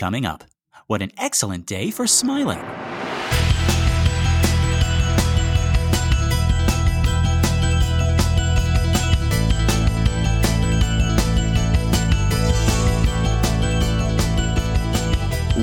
[0.00, 0.44] Coming up,
[0.86, 2.62] what an excellent day for smiling.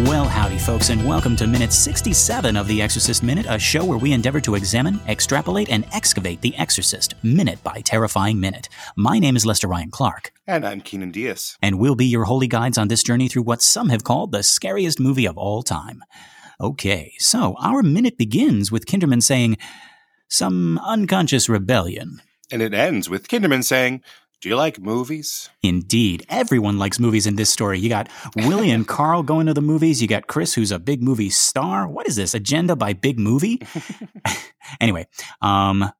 [0.05, 3.98] Well, howdy, folks, and welcome to minute 67 of The Exorcist Minute, a show where
[3.98, 8.70] we endeavor to examine, extrapolate, and excavate The Exorcist, minute by terrifying minute.
[8.95, 10.31] My name is Lester Ryan Clark.
[10.45, 11.57] And I'm Keenan Diaz.
[11.63, 14.44] And we'll be your holy guides on this journey through what some have called the
[14.44, 16.04] scariest movie of all time.
[16.61, 19.58] Okay, so our minute begins with Kinderman saying,
[20.27, 22.22] Some unconscious rebellion.
[22.52, 24.03] And it ends with Kinderman saying,
[24.41, 25.50] do you like movies?
[25.64, 26.26] Indeed.
[26.30, 27.80] Everyone likes movies in this story.
[27.80, 30.00] You got Willie and Carl going to the movies.
[30.00, 31.88] You got Chris, who's a big movie star.
[31.88, 32.36] What is this?
[32.36, 33.62] Agenda by Big Movie?
[34.80, 35.08] anyway,
[35.42, 35.92] um,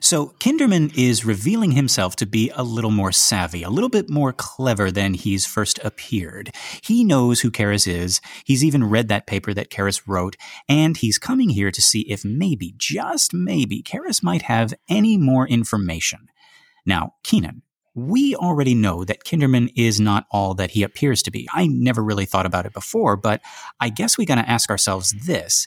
[0.00, 4.32] so Kinderman is revealing himself to be a little more savvy, a little bit more
[4.32, 6.54] clever than he's first appeared.
[6.82, 8.22] He knows who Karras is.
[8.44, 10.36] He's even read that paper that Karras wrote,
[10.66, 15.46] and he's coming here to see if maybe, just maybe, Karras might have any more
[15.46, 16.28] information.
[16.86, 17.62] Now, Keenan,
[17.96, 21.48] we already know that Kinderman is not all that he appears to be.
[21.52, 23.40] I never really thought about it before, but
[23.80, 25.66] I guess we got to ask ourselves this.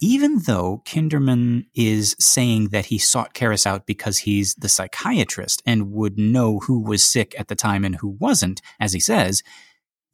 [0.00, 5.92] Even though Kinderman is saying that he sought Karras out because he's the psychiatrist and
[5.92, 9.44] would know who was sick at the time and who wasn't, as he says,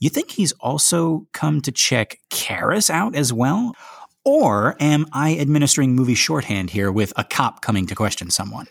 [0.01, 3.75] you think he's also come to check Karras out as well?
[4.23, 8.67] Or am I administering movie shorthand here with a cop coming to question someone?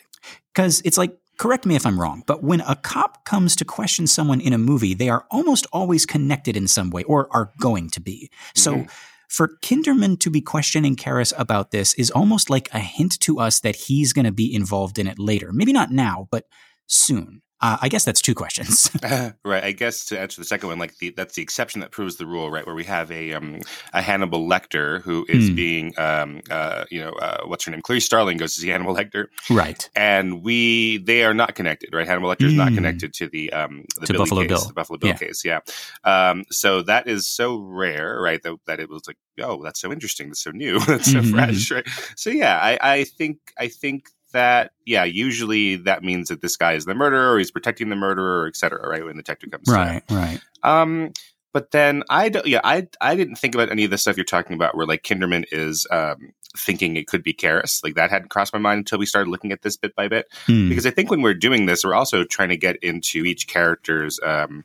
[0.54, 4.08] Because it's like correct me if I'm wrong, but when a cop comes to question
[4.08, 7.90] someone in a movie, they are almost always connected in some way or are going
[7.92, 8.30] to be.
[8.56, 8.88] So mm-hmm.
[9.30, 13.60] for Kinderman to be questioning Karras about this is almost like a hint to us
[13.62, 15.52] that he's going to be involved in it later.
[15.54, 16.46] Maybe not now, but
[16.88, 17.42] soon.
[17.60, 18.92] Uh, I guess that's two questions.
[19.44, 19.64] right.
[19.64, 22.28] I guess to answer the second one, like the, that's the exception that proves the
[22.28, 22.66] rule, right?
[22.66, 23.62] Where we have a um,
[23.94, 25.56] a Hannibal Lecter who is mm.
[25.56, 27.82] being, um, uh, you know, uh, what's her name?
[27.82, 29.90] Clarice Starling goes to see Hannibal Lecter, right?
[29.96, 32.06] And we they are not connected, right?
[32.06, 32.58] Hannibal Lecter is mm.
[32.58, 32.76] not hmm.
[32.76, 35.18] connected to the um, the to Billy Buffalo case, Bill, the Buffalo Bill yeah.
[35.18, 35.60] case, yeah.
[36.04, 38.42] Um, so that is so rare, right?
[38.44, 41.32] That, that it was like, oh, that's so interesting, that's so new, that's so mm-hmm.
[41.32, 41.88] fresh, right?
[42.16, 46.74] So yeah, I, I think I think that, yeah, usually that means that this guy
[46.74, 49.04] is the murderer or he's protecting the murderer, et cetera, right?
[49.04, 50.40] When the detective comes Right, right.
[50.62, 51.12] Um,
[51.54, 54.26] but then I don't, yeah, I, I didn't think about any of the stuff you're
[54.26, 57.84] talking about where like Kinderman is, um, thinking it could be Karras.
[57.84, 60.28] Like that hadn't crossed my mind until we started looking at this bit by bit.
[60.46, 60.70] Hmm.
[60.70, 64.20] Because I think when we're doing this, we're also trying to get into each character's,
[64.24, 64.64] um,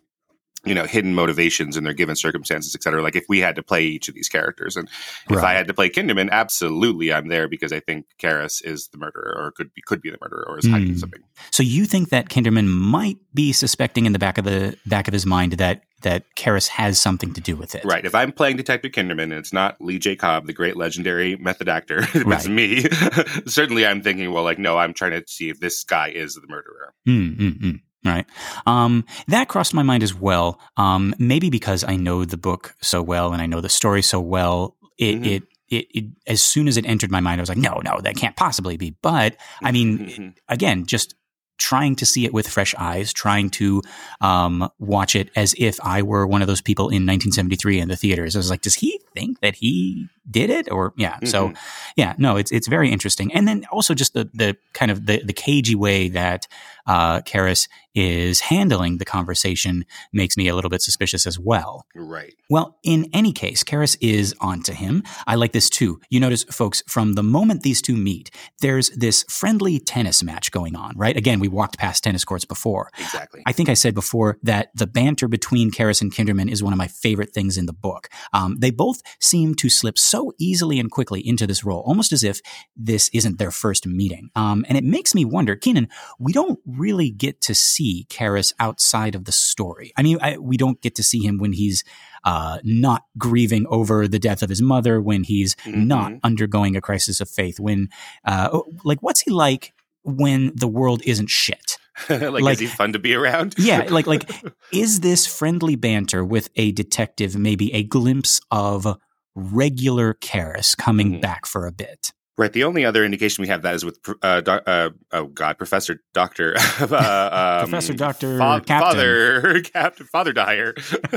[0.65, 3.63] you know hidden motivations in their given circumstances et cetera like if we had to
[3.63, 4.89] play each of these characters and
[5.31, 8.99] if i had to play kinderman absolutely i'm there because i think Karras is the
[8.99, 10.99] murderer or could be could be the murderer or is hiding mm.
[10.99, 15.09] something so you think that kinderman might be suspecting in the back of the back
[15.09, 17.85] of his mind that that Karras has something to do with it.
[17.85, 18.05] Right.
[18.05, 20.17] If I'm playing Detective Kinderman and it's not Lee J.
[20.17, 22.49] Cobb, the great legendary method actor, it's right.
[22.49, 22.83] me,
[23.47, 26.47] certainly I'm thinking, well, like, no, I'm trying to see if this guy is the
[26.49, 26.95] murderer.
[27.07, 27.81] Mm, mm, mm.
[28.05, 28.27] Right.
[28.67, 30.59] Um, that crossed my mind as well.
[30.77, 34.21] Um, maybe because I know the book so well and I know the story so
[34.21, 35.25] well, it, mm-hmm.
[35.25, 38.01] it, it, it, as soon as it entered my mind, I was like, no, no,
[38.01, 38.97] that can't possibly be.
[39.03, 40.29] But I mean, mm-hmm.
[40.49, 41.15] again, just
[41.59, 43.83] trying to see it with fresh eyes, trying to
[44.21, 47.97] um, watch it as if I were one of those people in 1973 in the
[47.97, 48.35] theaters.
[48.35, 50.71] I was like, does he think that he did it?
[50.71, 51.27] Or yeah, mm-hmm.
[51.27, 51.53] so
[51.97, 53.33] yeah, no, it's it's very interesting.
[53.33, 56.47] And then also just the the kind of the the cagey way that
[56.87, 61.85] uh, Karras is handling the conversation makes me a little bit suspicious as well.
[61.95, 62.35] Right.
[62.49, 65.03] Well, in any case, Karras is onto him.
[65.27, 66.01] I like this too.
[66.09, 68.31] You notice, folks, from the moment these two meet,
[68.61, 71.17] there's this friendly tennis match going on, right?
[71.17, 72.91] Again, we walked past tennis courts before.
[72.99, 73.43] Exactly.
[73.47, 76.79] I think I said before that the banter between Karras and Kinderman is one of
[76.79, 78.09] my favorite things in the book.
[78.33, 82.23] Um, they both seem to slip so easily and quickly into this role, almost as
[82.23, 82.41] if
[82.77, 84.29] this isn't their first meeting.
[84.37, 89.15] Um, and it makes me wonder, Keenan, we don't really get to see Karras outside
[89.15, 89.93] of the story.
[89.97, 91.83] I mean, I, we don't get to see him when he's
[92.25, 95.87] uh, not grieving over the death of his mother, when he's mm-hmm.
[95.87, 97.89] not undergoing a crisis of faith, when,
[98.27, 99.73] uh, oh, like, what's he like
[100.05, 101.79] when the world isn't shit?
[102.11, 103.55] like, like, is he fun to be around?
[103.57, 104.31] yeah, like, like,
[104.73, 108.99] is this friendly banter with a detective maybe a glimpse of
[109.35, 111.21] regular Karras coming mm-hmm.
[111.21, 112.13] back for a bit?
[112.39, 112.51] Right.
[112.51, 116.01] The only other indication we have that is with uh, doc, uh, oh god, Professor
[116.15, 120.73] Doctor, uh, um, Professor Doctor, fa- Father Captain Father Dyer.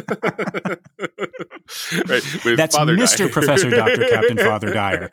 [2.08, 2.24] right.
[2.58, 5.10] That's Father Mister Professor Doctor Captain Father Dyer.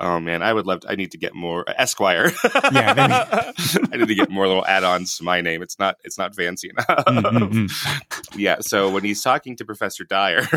[0.00, 0.80] oh man, I would love.
[0.80, 2.32] To, I need to get more uh, Esquire.
[2.72, 3.52] yeah,
[3.92, 5.60] I need to get more little add-ons to my name.
[5.60, 5.96] It's not.
[6.02, 6.86] It's not fancy enough.
[7.06, 8.38] Mm-hmm.
[8.38, 8.56] yeah.
[8.60, 10.48] So when he's talking to Professor Dyer,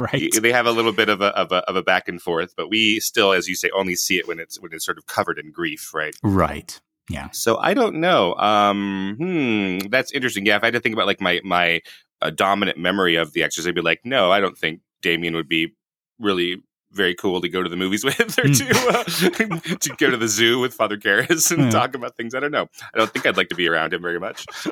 [0.00, 2.54] right, they have a little bit of a, of a of a back and forth,
[2.56, 5.06] but we still, as you say, only see it when it's when it's sort of
[5.06, 6.14] covered in grief, right?
[6.22, 6.80] Right.
[7.08, 7.30] Yeah.
[7.30, 8.34] So I don't know.
[8.34, 10.44] Um, hmm, that's interesting.
[10.46, 11.82] Yeah, if I had to think about like my my
[12.22, 15.48] uh, dominant memory of the Exorcist, I'd be like, no, I don't think Damien would
[15.48, 15.74] be
[16.18, 16.62] really
[16.96, 18.52] very cool to go to the movies with or hmm.
[18.52, 19.04] to uh,
[19.78, 21.70] to go to the zoo with Father Karras and yeah.
[21.70, 22.34] talk about things.
[22.34, 22.68] I don't know.
[22.94, 24.46] I don't think I'd like to be around him very much.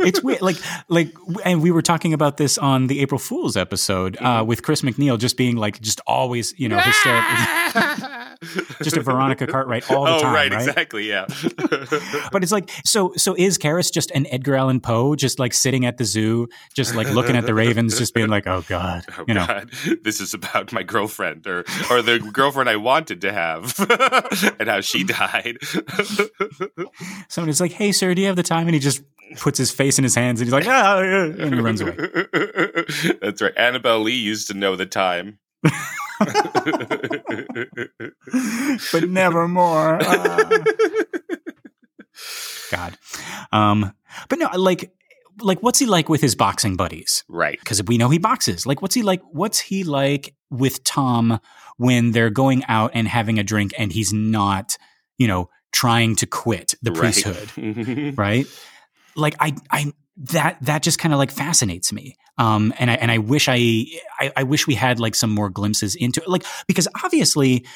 [0.00, 0.56] it's weird, like
[0.88, 1.14] like,
[1.44, 4.48] and we were talking about this on the April Fools episode uh, mm-hmm.
[4.48, 8.08] with Chris McNeil, just being like, just always, you know, hysterical.
[8.82, 10.34] just a Veronica Cartwright all the oh, time.
[10.34, 11.26] Right, right, exactly, yeah.
[12.32, 13.12] but it's like so.
[13.16, 16.94] So is Karras just an Edgar Allan Poe, just like sitting at the zoo, just
[16.94, 19.70] like looking at the ravens, just being like, "Oh God, oh, you know, God.
[20.02, 23.74] this is about my girlfriend or or the girlfriend I wanted to have
[24.58, 25.58] and how she died."
[27.28, 29.02] Somebody's like, "Hey, sir, do you have the time?" And he just
[29.36, 31.94] puts his face in his hands and he's like, "Ah," and he runs away.
[33.20, 33.52] That's right.
[33.54, 35.38] Annabelle Lee used to know the time.
[38.92, 39.98] but never more.
[40.10, 40.58] Uh.
[42.70, 42.96] God.
[43.52, 43.92] Um,
[44.28, 44.92] but no, like,
[45.40, 47.24] like, what's he like with his boxing buddies?
[47.28, 47.58] Right.
[47.58, 48.66] Because we know he boxes.
[48.66, 49.22] Like, what's he like?
[49.30, 51.40] What's he like with Tom
[51.76, 54.76] when they're going out and having a drink and he's not,
[55.16, 58.14] you know, trying to quit the priesthood, right?
[58.18, 58.46] right?
[59.16, 62.16] Like, I, I, that that just kind of like fascinates me.
[62.38, 63.86] Um, and I and I wish I,
[64.18, 67.66] I, I wish we had like some more glimpses into it, like because obviously.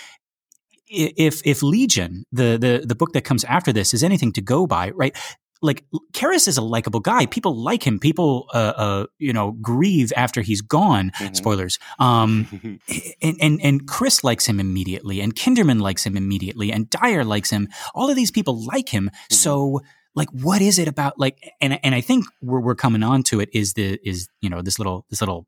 [0.97, 4.67] If if Legion, the, the the book that comes after this, is anything to go
[4.67, 5.17] by, right?
[5.65, 7.27] like Karras is a likable guy.
[7.27, 7.99] People like him.
[7.99, 11.11] People, uh, uh, you know, grieve after he's gone.
[11.19, 11.35] Mm-hmm.
[11.35, 11.79] Spoilers.
[11.99, 12.47] Um,
[13.23, 17.51] and, and and Chris likes him immediately, and Kinderman likes him immediately, and Dyer likes
[17.51, 17.69] him.
[17.95, 19.07] All of these people like him.
[19.07, 19.35] Mm-hmm.
[19.35, 19.81] So
[20.15, 23.41] like what is it about like and and I think we're we're coming on to
[23.41, 25.47] it is the is you know this little this little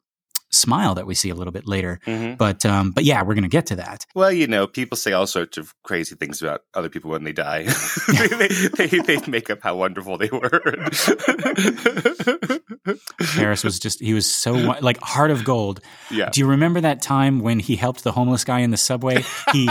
[0.51, 2.01] smile that we see a little bit later.
[2.07, 2.35] Mm-hmm.
[2.35, 4.07] But um, but yeah, we're going to get to that.
[4.15, 7.33] Well, you know, people say all sorts of crazy things about other people when they
[7.33, 7.65] die.
[8.09, 10.41] they, they, they, make up how wonderful they were.
[13.21, 15.81] Karras was just he was so like heart of gold.
[16.11, 16.31] Yeah.
[16.31, 19.25] Do you remember that time when he helped the homeless guy in the subway?
[19.53, 19.69] He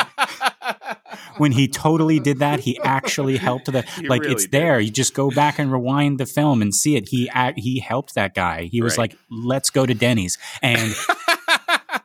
[1.38, 4.52] when he totally did that, he actually helped the he like really it's did.
[4.52, 4.80] there.
[4.80, 7.10] You just go back and rewind the film and see it.
[7.10, 8.66] He he helped that guy.
[8.72, 9.12] He was right.
[9.12, 10.94] like, "Let's go to Denny's." And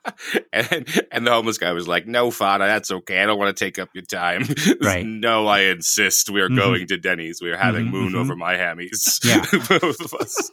[0.52, 3.22] and and the homeless guy was like, "No, Father, that's okay.
[3.22, 4.44] I don't want to take up your time."
[4.80, 5.04] Right?
[5.04, 6.30] no, I insist.
[6.30, 6.56] We are mm-hmm.
[6.56, 7.40] going to Denny's.
[7.42, 8.18] We are having mm-hmm, moon mm-hmm.
[8.18, 9.20] over my hammies.
[9.30, 9.44] Yeah,
[9.78, 10.50] both of us.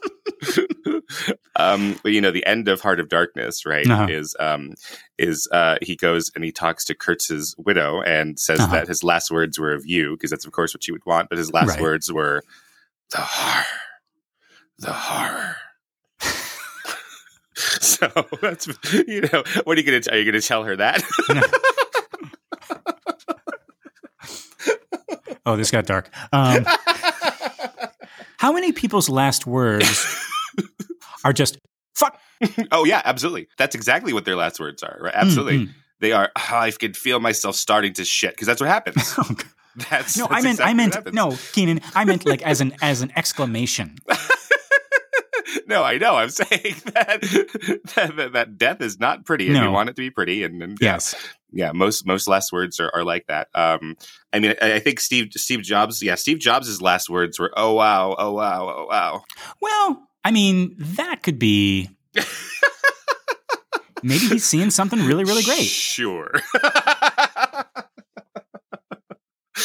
[1.56, 3.88] um, but you know, the end of Heart of Darkness, right?
[3.88, 4.06] Uh-huh.
[4.10, 4.74] Is um,
[5.18, 8.72] is uh, he goes and he talks to Kurtz's widow and says uh-huh.
[8.72, 11.28] that his last words were of you because that's of course what she would want,
[11.28, 11.80] but his last right.
[11.80, 12.42] words were
[13.10, 13.64] the horror,
[14.78, 15.56] the horror.
[17.80, 18.08] so
[18.40, 18.68] that's
[19.08, 21.02] you know what are you gonna are you gonna tell her that?
[25.46, 26.08] oh, this got dark.
[26.32, 26.64] Um,
[28.38, 30.06] how many people's last words
[31.24, 31.58] are just
[31.94, 32.16] fuck?
[32.70, 33.48] oh yeah, absolutely.
[33.58, 34.96] That's exactly what their last words are.
[35.00, 35.14] Right?
[35.16, 35.58] Absolutely.
[35.58, 35.72] Mm-hmm.
[35.98, 36.30] They are.
[36.36, 39.18] Oh, I can feel myself starting to shit because that's what happens.
[39.90, 40.26] That's no.
[40.26, 40.58] That's I meant.
[40.58, 41.14] Exactly I meant.
[41.14, 41.80] No, Keenan.
[41.94, 43.96] I meant like as an as an exclamation.
[45.66, 46.14] no, I know.
[46.16, 47.20] I'm saying that
[47.94, 49.64] that, that death is not pretty, and no.
[49.64, 50.44] you want it to be pretty.
[50.44, 51.14] And, and yes,
[51.52, 53.48] yeah, yeah, most most last words are, are like that.
[53.54, 53.96] Um,
[54.32, 57.72] I mean, I, I, think Steve Steve Jobs, yeah, Steve Jobs' last words were, "Oh
[57.74, 59.24] wow, oh wow, oh wow."
[59.60, 61.90] Well, I mean, that could be.
[64.00, 65.64] Maybe he's seeing something really, really great.
[65.64, 66.30] Sure.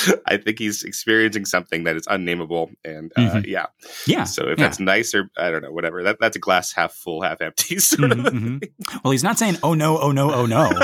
[0.26, 3.50] I think he's experiencing something that is unnameable, and uh, mm-hmm.
[3.50, 3.68] yeah,
[4.08, 4.24] yeah.
[4.24, 4.66] So if yeah.
[4.66, 6.04] that's nice or I don't know, whatever.
[6.04, 8.34] That that's a glass half full, half empty sort mm-hmm, of.
[8.34, 8.98] Mm-hmm.
[9.04, 10.70] Well, he's not saying "oh no, oh no, oh no,"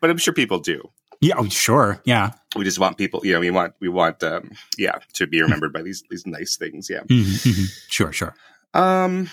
[0.00, 0.90] but I'm sure people do.
[1.20, 2.00] Yeah, oh, sure.
[2.04, 3.20] Yeah, we just want people.
[3.24, 6.56] You know, we want we want um, yeah to be remembered by these these nice
[6.56, 6.90] things.
[6.90, 7.64] Yeah, mm-hmm, mm-hmm.
[7.88, 8.34] sure, sure.
[8.74, 9.30] Um,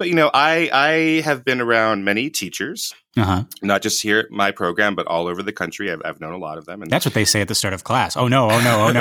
[0.00, 3.44] but you know, I I have been around many teachers, uh-huh.
[3.60, 5.92] not just here at my program, but all over the country.
[5.92, 7.74] I've, I've known a lot of them, and that's what they say at the start
[7.74, 8.16] of class.
[8.16, 8.50] Oh no!
[8.50, 8.86] Oh no!
[8.86, 8.92] Oh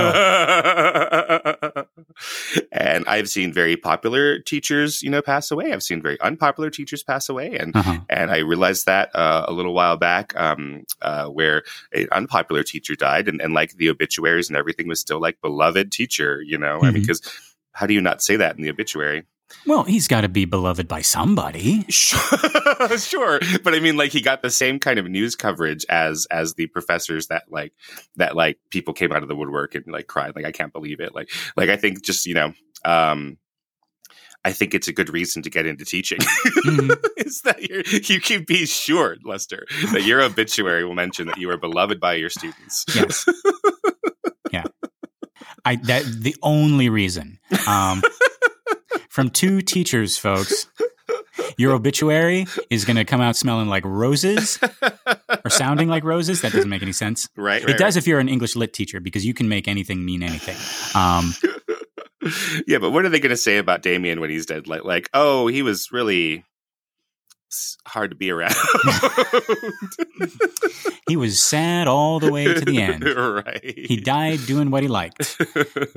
[1.77, 1.85] no!
[2.73, 5.71] and I've seen very popular teachers, you know, pass away.
[5.71, 7.99] I've seen very unpopular teachers pass away, and uh-huh.
[8.09, 11.63] and I realized that uh, a little while back, um, uh, where
[11.93, 15.93] an unpopular teacher died, and, and like the obituaries and everything was still like beloved
[15.93, 16.87] teacher, you know, mm-hmm.
[16.87, 17.21] I mean, because
[17.71, 19.23] how do you not say that in the obituary?
[19.65, 21.85] Well, he's got to be beloved by somebody.
[21.89, 26.27] Sure, sure, but I mean, like he got the same kind of news coverage as
[26.29, 27.73] as the professors that like
[28.15, 30.99] that like people came out of the woodwork and like cried, like I can't believe
[30.99, 32.53] it, like like I think just you know,
[32.85, 33.37] um,
[34.45, 36.19] I think it's a good reason to get into teaching.
[36.19, 36.91] Mm-hmm.
[37.17, 37.83] is that you
[38.15, 42.13] you can be sure, Lester, that your obituary will mention that you are beloved by
[42.13, 42.85] your students.
[42.95, 43.25] Yes.
[44.51, 44.63] yeah.
[45.65, 47.39] I that the only reason.
[47.67, 48.01] Um,
[49.09, 50.67] from two teachers, folks.
[51.57, 54.59] Your obituary is going to come out smelling like roses
[55.43, 56.41] or sounding like roses.
[56.41, 57.27] That doesn't make any sense.
[57.35, 57.63] Right.
[57.63, 58.01] right it does right.
[58.01, 60.55] if you're an English lit teacher because you can make anything mean anything.
[60.99, 61.33] Um,
[62.67, 64.67] yeah, but what are they going to say about Damien when he's dead?
[64.67, 66.43] Like, like, oh, he was really
[67.85, 68.53] hard to be around.
[71.07, 73.03] he was sad all the way to the end.
[73.03, 73.77] Right.
[73.77, 75.37] He died doing what he liked,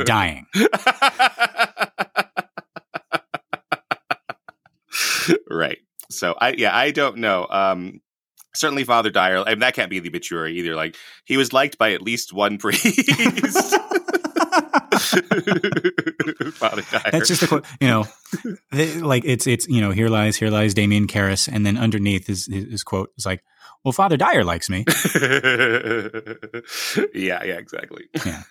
[0.04, 0.46] dying.
[5.50, 5.78] Right.
[6.10, 7.46] So I yeah, I don't know.
[7.48, 8.00] Um
[8.54, 10.74] certainly Father Dyer, I mean, that can't be the obituary either.
[10.74, 12.84] Like he was liked by at least one priest.
[17.10, 17.66] That's just a quote.
[17.80, 18.06] You know,
[18.70, 22.26] they, like it's it's you know here lies here lies Damien Karras, and then underneath
[22.26, 23.42] his his, his quote is like,
[23.84, 24.84] well, Father Dyer likes me.
[27.14, 28.04] yeah, yeah, exactly.
[28.24, 28.42] yeah.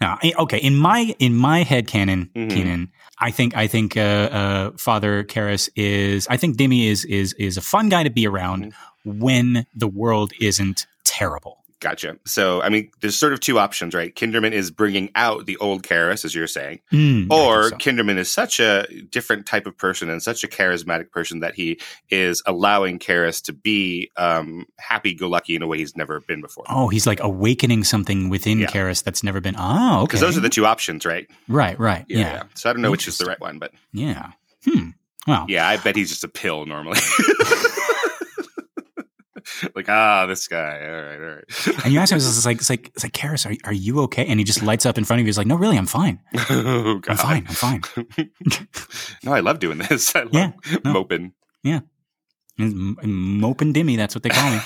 [0.00, 2.48] Now, okay, in my in my head canon, mm-hmm.
[2.48, 7.32] Keenan, I think I think uh, uh, Father Karras is I think Dimmy is is
[7.34, 9.20] is a fun guy to be around mm-hmm.
[9.20, 11.59] when the world isn't terrible.
[11.80, 12.18] Gotcha.
[12.26, 14.14] So, I mean, there's sort of two options, right?
[14.14, 17.76] Kinderman is bringing out the old Karras, as you're saying, mm, or so.
[17.76, 21.80] Kinderman is such a different type of person and such a charismatic person that he
[22.10, 26.64] is allowing Karras to be um, happy-go-lucky in a way he's never been before.
[26.68, 28.66] Oh, he's like awakening something within yeah.
[28.66, 29.54] Karras that's never been.
[29.58, 30.04] Oh, okay.
[30.04, 31.30] Because those are the two options, right?
[31.48, 32.04] Right, right.
[32.08, 32.18] Yeah.
[32.18, 32.42] yeah.
[32.56, 34.32] So I don't know which is the right one, but yeah.
[34.66, 34.90] Hmm.
[35.26, 36.98] Well, yeah, I bet he's just a pill normally.
[39.74, 40.80] like ah, this guy.
[40.84, 41.84] All right, all right.
[41.84, 44.26] And you ask him, it's like, it's like, it's like, Karras, are, are you okay?
[44.26, 45.28] And he just lights up in front of you.
[45.28, 46.20] He's like, no, really, I'm fine.
[46.50, 47.46] oh, I'm fine.
[47.48, 47.82] I'm fine.
[49.24, 50.14] no, I love doing this.
[50.14, 50.52] I love yeah,
[50.84, 50.92] no.
[50.92, 51.32] moping.
[51.62, 51.80] Yeah.
[52.58, 54.60] Moping Dimmy, that's what they call me.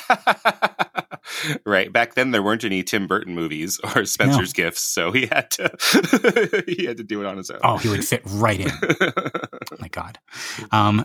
[1.65, 1.93] right.
[1.93, 4.65] Back then there weren't any Tim Burton movies or Spencer's no.
[4.65, 7.61] gifts, so he had to he had to do it on his own.
[7.63, 8.73] Oh, he would fit right in.
[9.01, 10.19] oh my God.
[10.73, 11.05] Um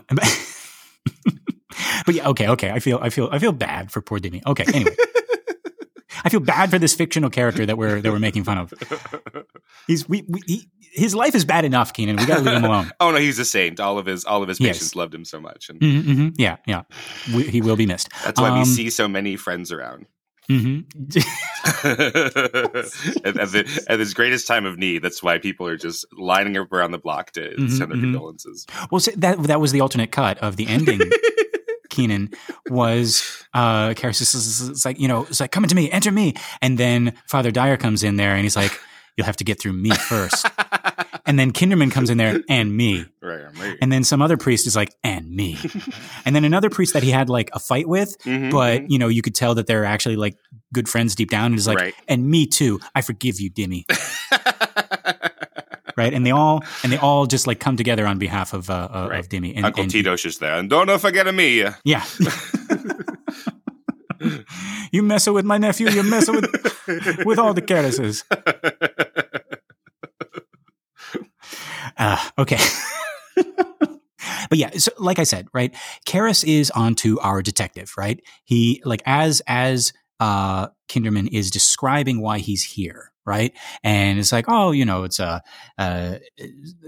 [2.06, 2.70] but yeah, okay, okay.
[2.70, 4.42] I feel, I feel, I feel bad for poor Dimmy.
[4.46, 4.94] Okay, anyway.
[6.24, 8.74] I feel bad for this fictional character that we're that we're making fun of.
[9.86, 12.16] He's we, we he, his life is bad enough, Keenan.
[12.16, 12.90] We got to leave him alone.
[13.00, 13.80] oh no, he's a saint.
[13.80, 16.28] All of his all of his patients loved him so much, and mm-hmm, mm-hmm.
[16.36, 16.82] yeah, yeah,
[17.34, 18.08] we, he will be missed.
[18.24, 20.06] That's why um, we see so many friends around.
[20.50, 21.16] Mm-hmm.
[23.24, 26.56] at, at, the, at, his greatest time of need, that's why people are just lining
[26.56, 28.06] up around the block to mm-hmm, send their mm-hmm.
[28.06, 28.66] condolences.
[28.90, 30.98] Well, so that that was the alternate cut of the ending
[32.00, 32.30] Keenan
[32.68, 36.34] was uh Karras like, you know, it's like, coming to me, enter me.
[36.62, 38.72] And then Father Dyer comes in there and he's like,
[39.16, 40.46] You'll have to get through me first.
[41.26, 43.04] and then Kinderman comes in there and me.
[43.20, 43.76] Right, me.
[43.82, 45.58] And then some other priest is like, and me.
[46.24, 48.90] and then another priest that he had like a fight with, mm-hmm, but mm-hmm.
[48.90, 50.36] you know, you could tell that they're actually like
[50.72, 51.46] good friends deep down.
[51.46, 51.94] And he's like, right.
[52.08, 52.80] and me too.
[52.94, 53.84] I forgive you, Dimmy
[56.00, 56.14] right?
[56.14, 59.08] And they all and they all just like come together on behalf of uh, uh
[59.10, 59.20] right.
[59.20, 59.54] of Dimmy.
[59.54, 61.64] And, Uncle and, Tito's is there, and don't forget me.
[61.84, 62.04] Yeah.
[64.92, 68.24] you messing with my nephew, you're messing with with all the Karrases.
[71.96, 72.58] Uh, okay.
[74.48, 75.74] but yeah, so like I said, right,
[76.06, 78.20] Karras is onto our detective, right?
[78.44, 83.56] He like as as uh Kinderman is describing why he's here, right?
[83.84, 85.40] And it's like, oh, you know, it's a,
[85.78, 86.16] uh,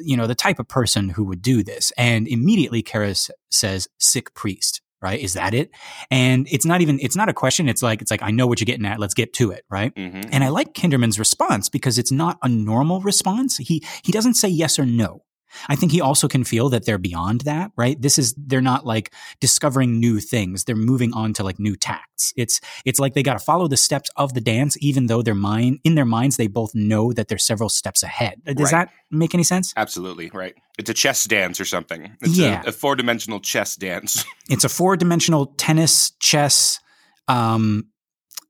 [0.00, 1.92] you know, the type of person who would do this.
[1.96, 5.20] And immediately Karras says, sick priest, right?
[5.20, 5.70] Is that it?
[6.10, 7.68] And it's not even, it's not a question.
[7.68, 8.98] It's like, it's like, I know what you're getting at.
[8.98, 9.94] Let's get to it, right?
[9.94, 10.30] Mm-hmm.
[10.32, 13.58] And I like Kinderman's response because it's not a normal response.
[13.58, 15.22] He, he doesn't say yes or no.
[15.68, 18.00] I think he also can feel that they're beyond that, right?
[18.00, 20.64] This is they're not like discovering new things.
[20.64, 22.32] They're moving on to like new tacts.
[22.36, 25.34] It's it's like they got to follow the steps of the dance even though their
[25.34, 28.42] mind in their minds they both know that they're several steps ahead.
[28.44, 28.86] Does right.
[28.86, 29.72] that make any sense?
[29.76, 30.54] Absolutely, right.
[30.78, 32.16] It's a chess dance or something.
[32.20, 32.62] It's yeah.
[32.64, 34.24] a, a four-dimensional chess dance.
[34.48, 36.80] it's a four-dimensional tennis chess
[37.28, 37.86] um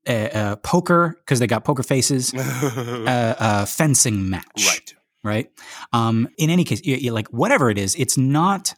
[0.08, 4.66] uh, uh, poker because they got poker faces, uh, uh, fencing match.
[4.66, 4.94] Right
[5.24, 5.48] right?
[5.92, 8.74] Um, in any case, you, you, like whatever it is, it's not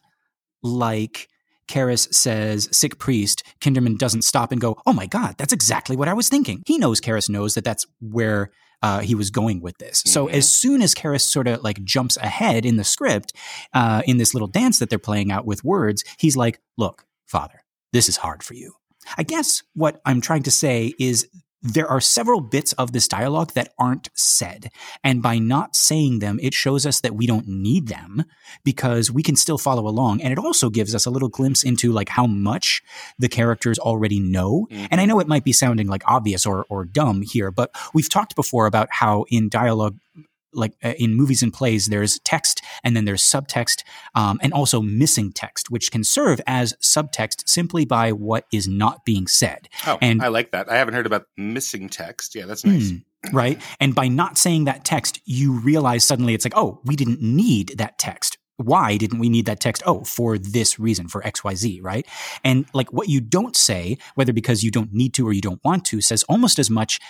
[0.62, 1.28] like
[1.68, 6.08] Karras says, sick priest, Kinderman doesn't stop and go, oh my God, that's exactly what
[6.08, 6.62] I was thinking.
[6.66, 8.50] He knows Karras knows that that's where
[8.82, 10.02] uh, he was going with this.
[10.02, 10.10] Mm-hmm.
[10.10, 13.32] So as soon as Karras sort of like jumps ahead in the script,
[13.72, 17.62] uh, in this little dance that they're playing out with words, he's like, "Look, Father,
[17.92, 18.74] this is hard for you."
[19.16, 21.28] I guess what I'm trying to say is
[21.64, 24.70] there are several bits of this dialogue that aren't said.
[25.02, 28.24] And by not saying them, it shows us that we don't need them
[28.64, 30.20] because we can still follow along.
[30.20, 32.82] And it also gives us a little glimpse into like how much
[33.18, 34.68] the characters already know.
[34.70, 34.86] Mm-hmm.
[34.90, 38.10] And I know it might be sounding like obvious or, or dumb here, but we've
[38.10, 39.96] talked before about how in dialogue,
[40.54, 43.82] like uh, in movies and plays, there's text and then there's subtext
[44.14, 49.04] um, and also missing text, which can serve as subtext simply by what is not
[49.04, 49.68] being said.
[49.86, 50.70] Oh, and I like that.
[50.70, 52.34] I haven't heard about missing text.
[52.34, 52.90] Yeah, that's nice.
[52.90, 53.60] Mm, right.
[53.80, 57.74] And by not saying that text, you realize suddenly it's like, oh, we didn't need
[57.78, 59.82] that text why didn't we need that text?
[59.84, 62.06] Oh, for this reason, for XYZ, right?
[62.44, 65.62] And like what you don't say, whether because you don't need to or you don't
[65.64, 67.00] want to, says almost as much,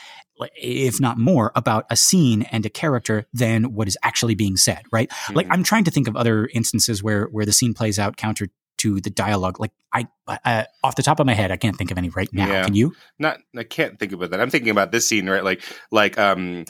[0.56, 4.82] if not more, about a scene and a character than what is actually being said,
[4.90, 5.10] right?
[5.10, 5.36] Mm-hmm.
[5.36, 8.48] Like I'm trying to think of other instances where where the scene plays out counter
[8.78, 9.60] to the dialogue.
[9.60, 12.28] Like I, uh, off the top of my head, I can't think of any right
[12.32, 12.46] now.
[12.46, 12.64] Yeah.
[12.64, 12.94] Can you?
[13.18, 14.40] Not, I can't think about that.
[14.40, 15.44] I'm thinking about this scene, right?
[15.44, 16.64] Like, like, um,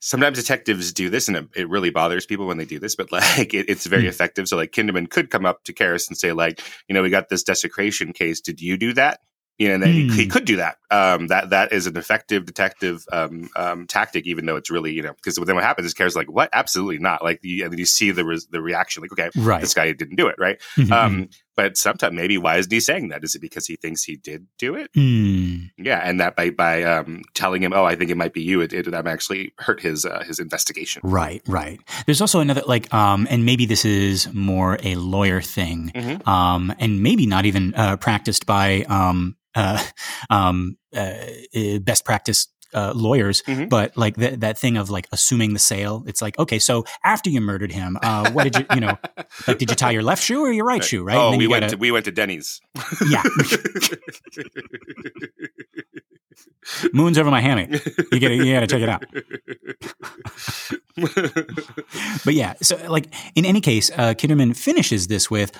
[0.00, 3.12] sometimes detectives do this and it, it, really bothers people when they do this but
[3.12, 4.08] like it, it's very mm.
[4.08, 7.10] effective so like kinderman could come up to Karras and say like you know we
[7.10, 9.20] got this desecration case did you do that
[9.60, 9.92] you know, and mm.
[9.92, 10.30] he, he, hmm.
[10.30, 10.78] could do that.
[10.90, 15.02] Um, that that is an effective detective um, um, tactic, even though it's really you
[15.02, 17.78] know because then what happens is Karras like what absolutely not like the, and then
[17.78, 19.60] you see the re- the reaction like okay right.
[19.60, 20.58] this guy didn't do it right.
[20.78, 21.24] Mm-hmm.
[21.60, 23.22] But sometimes maybe why is he saying that?
[23.22, 24.90] Is it because he thinks he did do it?
[24.94, 25.68] Mm.
[25.76, 28.62] Yeah, and that by by um, telling him, oh, I think it might be you,
[28.62, 31.02] it, it actually hurt his uh, his investigation.
[31.04, 31.78] Right, right.
[32.06, 36.26] There's also another like, um, and maybe this is more a lawyer thing, mm-hmm.
[36.26, 39.84] um, and maybe not even uh, practiced by um, uh,
[40.30, 41.12] um, uh,
[41.54, 43.66] uh, best practice uh, lawyers, mm-hmm.
[43.66, 46.04] but like th- that thing of like assuming the sale.
[46.06, 48.98] It's like, okay, so after you murdered him, uh, what did you, you know,
[49.46, 51.02] like did you tie your left shoe or your right, shoe?
[51.02, 51.16] Right?
[51.16, 52.60] Oh, we went gotta, to we went to Denny's.
[53.08, 53.22] Yeah.
[56.92, 57.70] Moon's over my hammock.
[58.12, 59.04] You get you got to check it out.
[62.24, 65.52] but yeah, so like in any case, uh, Kinderman finishes this with,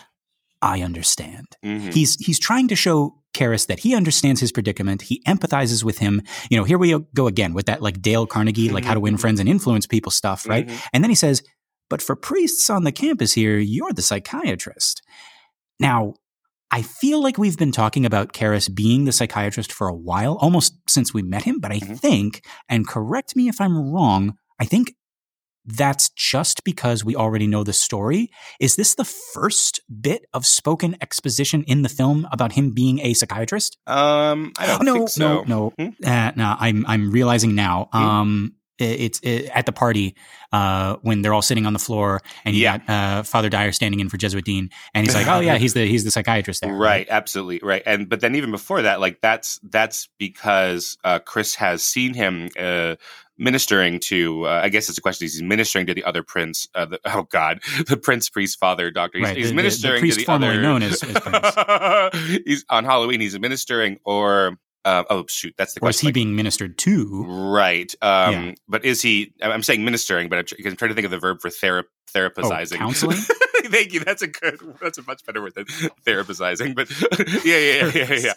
[0.63, 1.91] "I understand." Mm-hmm.
[1.91, 5.03] He's he's trying to show Karras that he understands his predicament.
[5.03, 6.23] He empathizes with him.
[6.51, 8.75] You know, here we go again with that like Dale Carnegie, mm-hmm.
[8.75, 9.21] like how to win mm-hmm.
[9.21, 10.67] friends and influence people stuff, right?
[10.67, 10.87] Mm-hmm.
[10.93, 11.43] And then he says,
[11.89, 15.03] but for priests on the campus here, you're the psychiatrist.
[15.79, 16.15] Now,
[16.71, 20.75] I feel like we've been talking about Karras being the psychiatrist for a while, almost
[20.89, 21.95] since we met him, but I mm-hmm.
[21.95, 24.95] think, and correct me if I'm wrong, I think
[25.77, 28.31] that's just because we already know the story.
[28.59, 33.15] Is this the first bit of spoken exposition in the film about him being a
[33.15, 33.79] psychiatrist?
[33.87, 35.43] Um, I don't no, think so.
[35.43, 36.05] No, no, hmm?
[36.05, 36.57] uh, no.
[36.59, 37.89] I'm I'm realizing now.
[37.93, 37.99] Hmm?
[37.99, 40.17] Um, it's it, at the party
[40.53, 42.79] uh, when they're all sitting on the floor, and you yeah.
[42.79, 45.75] got uh, Father Dyer standing in for Jesuit Dean, and he's like, "Oh yeah, he's
[45.75, 47.07] the he's the psychiatrist there." Right, right?
[47.11, 47.83] absolutely right.
[47.85, 52.49] And but then even before that, like that's that's because uh, Chris has seen him
[52.59, 52.97] uh,
[53.41, 56.85] ministering to uh, i guess it's a question he's ministering to the other prince uh,
[56.85, 59.37] the, oh god the prince priest father doctor he's, right.
[59.37, 61.21] he's the, ministering the, the priest to the formerly other known as, as
[62.13, 65.89] prince he's on halloween he's ministering or uh, oh shoot, that's the question.
[65.89, 67.25] Or is he like, being ministered to?
[67.25, 67.95] Right.
[68.01, 68.55] Um, yeah.
[68.67, 69.35] But is he?
[69.43, 72.77] I'm saying ministering, but I'm, I'm, trying to think of the verb for thera- therapizing.
[72.77, 73.19] Oh, counseling.
[73.81, 74.01] Thank you.
[74.01, 74.61] That's a good.
[74.81, 75.65] That's a much better word than
[76.07, 76.75] therapizing.
[76.75, 76.91] But
[77.45, 78.33] yeah, yeah, yeah,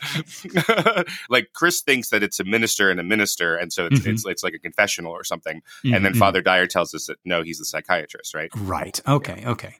[0.55, 1.03] yeah, yeah.
[1.29, 4.11] like Chris thinks that it's a minister and a minister, and so it's mm-hmm.
[4.11, 5.57] it's, it's, like a confessional or something.
[5.57, 5.93] Mm-hmm.
[5.95, 6.19] And then mm-hmm.
[6.19, 8.51] Father Dyer tells us that no, he's the psychiatrist, right?
[8.55, 8.99] Right.
[9.07, 9.39] Okay.
[9.41, 9.49] Yeah.
[9.51, 9.75] Okay.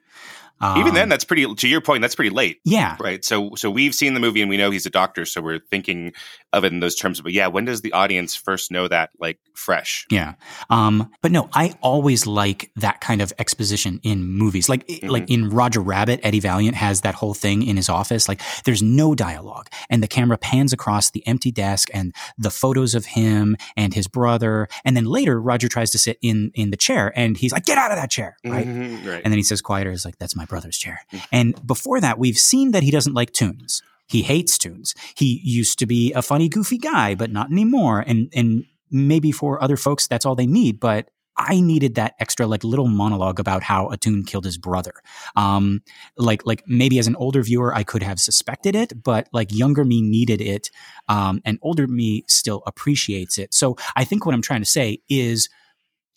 [0.63, 1.54] Um, Even then, that's pretty.
[1.54, 2.62] To your point, that's pretty late.
[2.63, 2.95] Yeah.
[2.97, 3.26] Right.
[3.26, 6.13] So, so we've seen the movie and we know he's a doctor, so we're thinking
[6.54, 7.19] of it in those terms.
[7.19, 10.08] But yeah, when does the audience first know that, like, fresh?
[10.10, 10.36] Yeah.
[10.69, 11.12] Um.
[11.21, 14.69] But no, I always like that kind of exposition in movies.
[14.69, 15.10] Like, mm-hmm.
[15.10, 18.30] like in Roger Rabbit, Eddie Valiant has that whole thing in his office.
[18.30, 22.95] Like, there's no dialogue, and the camera pans across the empty desk and the photos
[22.95, 26.78] of him and his brother, and then later Roger tries to sit in in the
[26.78, 28.65] chair, and he's like, "Get out of that chair!" Right.
[28.65, 29.10] Mm-hmm.
[29.10, 29.21] right.
[29.26, 31.00] And then he says quieter, "Is like that's my." Brother's chair.
[31.12, 31.36] Mm-hmm.
[31.39, 33.82] And before that, we've seen that he doesn't like toons.
[34.08, 34.94] He hates toons.
[35.16, 38.04] He used to be a funny, goofy guy, but not anymore.
[38.06, 40.80] And and maybe for other folks, that's all they need.
[40.80, 44.94] But I needed that extra like little monologue about how a Toon killed his brother.
[45.36, 45.82] Um,
[46.18, 49.84] like like maybe as an older viewer, I could have suspected it, but like younger
[49.84, 50.70] me needed it,
[51.08, 53.54] um, and older me still appreciates it.
[53.54, 55.50] So I think what I'm trying to say is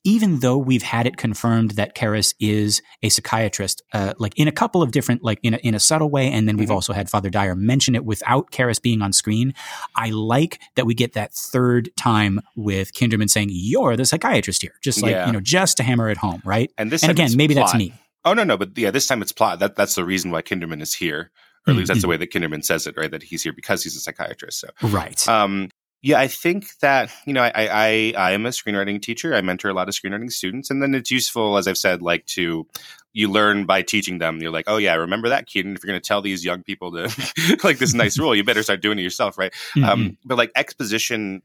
[0.07, 4.53] even though we've had it confirmed that Karras is a psychiatrist, uh, like in a
[4.53, 6.77] couple of different, like in a, in a subtle way, and then we've mm-hmm.
[6.77, 9.53] also had Father Dyer mention it without Karras being on screen.
[9.97, 14.75] I like that we get that third time with Kinderman saying, "You're the psychiatrist here,"
[14.81, 15.27] just like yeah.
[15.27, 16.71] you know, just to hammer it home, right?
[16.79, 17.67] And this, and again, maybe plot.
[17.67, 17.93] that's me.
[18.25, 19.59] Oh no, no, but yeah, this time it's plot.
[19.59, 21.33] That that's the reason why Kinderman is here,
[21.67, 22.11] or at least that's the mm-hmm.
[22.11, 23.11] way that Kinderman says it, right?
[23.11, 24.61] That he's here because he's a psychiatrist.
[24.61, 25.27] So right.
[25.29, 25.71] Um,
[26.07, 29.35] yeah, I think that you know, I, I I am a screenwriting teacher.
[29.35, 32.25] I mentor a lot of screenwriting students, and then it's useful, as I've said, like
[32.27, 32.65] to
[33.13, 34.41] you learn by teaching them.
[34.41, 35.67] You're like, oh yeah, remember that, kid.
[35.67, 38.45] And if you're going to tell these young people to like this nice rule, you
[38.45, 39.53] better start doing it yourself, right?
[39.75, 39.85] Mm-hmm.
[39.85, 41.43] Um, but like exposition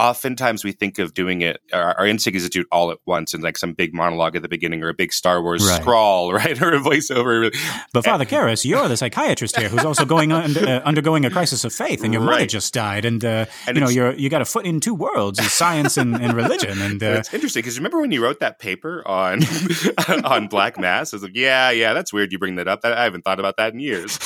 [0.00, 2.96] oftentimes we think of doing it our, our, instinct is to do it all at
[3.04, 5.80] once in like some big monologue at the beginning or a big star wars right.
[5.80, 7.54] scrawl right or a voiceover
[7.92, 11.72] but father Karras, you're the psychiatrist here who's also going uh, undergoing a crisis of
[11.72, 12.32] faith and your right.
[12.32, 14.94] mother just died and, uh, and you know you're you got a foot in two
[14.94, 18.58] worlds science and, and religion and uh, it's interesting because remember when you wrote that
[18.58, 19.40] paper on
[20.24, 23.04] on black mass i was like yeah yeah that's weird you bring that up i
[23.04, 24.18] haven't thought about that in years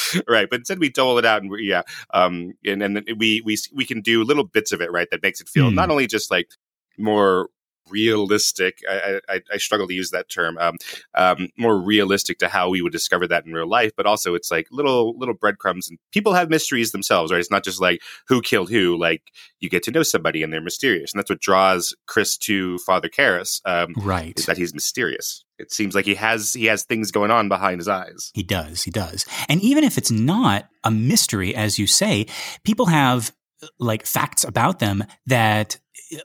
[0.28, 1.82] right but instead we dole it out and we yeah
[2.14, 5.08] um and and we we we can do little bits of it, right?
[5.10, 5.74] That makes it feel mm.
[5.74, 6.50] not only just like
[6.98, 7.48] more
[7.92, 8.78] realistic.
[8.90, 10.58] I, I, I, struggle to use that term.
[10.58, 10.76] Um,
[11.14, 14.50] um, more realistic to how we would discover that in real life, but also it's
[14.50, 15.88] like little little breadcrumbs.
[15.88, 17.40] And people have mysteries themselves, right?
[17.40, 18.98] It's not just like who killed who.
[18.98, 19.22] Like
[19.60, 23.08] you get to know somebody and they're mysterious, and that's what draws Chris to Father
[23.08, 23.60] Karras.
[23.64, 25.44] Um, right, is that he's mysterious.
[25.58, 28.32] It seems like he has he has things going on behind his eyes.
[28.34, 29.26] He does, he does.
[29.48, 32.26] And even if it's not a mystery, as you say,
[32.64, 33.32] people have
[33.78, 35.78] like facts about them that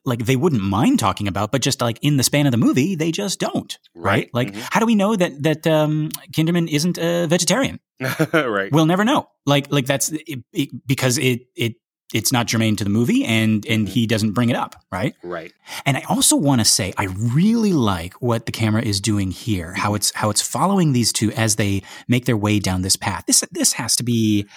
[0.05, 2.95] like they wouldn't mind talking about, but just like in the span of the movie,
[2.95, 3.77] they just don't.
[3.95, 4.03] Right?
[4.03, 4.29] right?
[4.33, 4.61] Like, mm-hmm.
[4.71, 7.79] how do we know that that um, Kinderman isn't a vegetarian?
[8.33, 8.71] right.
[8.71, 9.29] We'll never know.
[9.45, 11.75] Like, like that's it, it, because it it
[12.13, 13.93] it's not germane to the movie, and and mm-hmm.
[13.93, 14.75] he doesn't bring it up.
[14.91, 15.13] Right.
[15.23, 15.51] Right.
[15.85, 19.73] And I also want to say I really like what the camera is doing here.
[19.73, 23.25] How it's how it's following these two as they make their way down this path.
[23.27, 24.47] This this has to be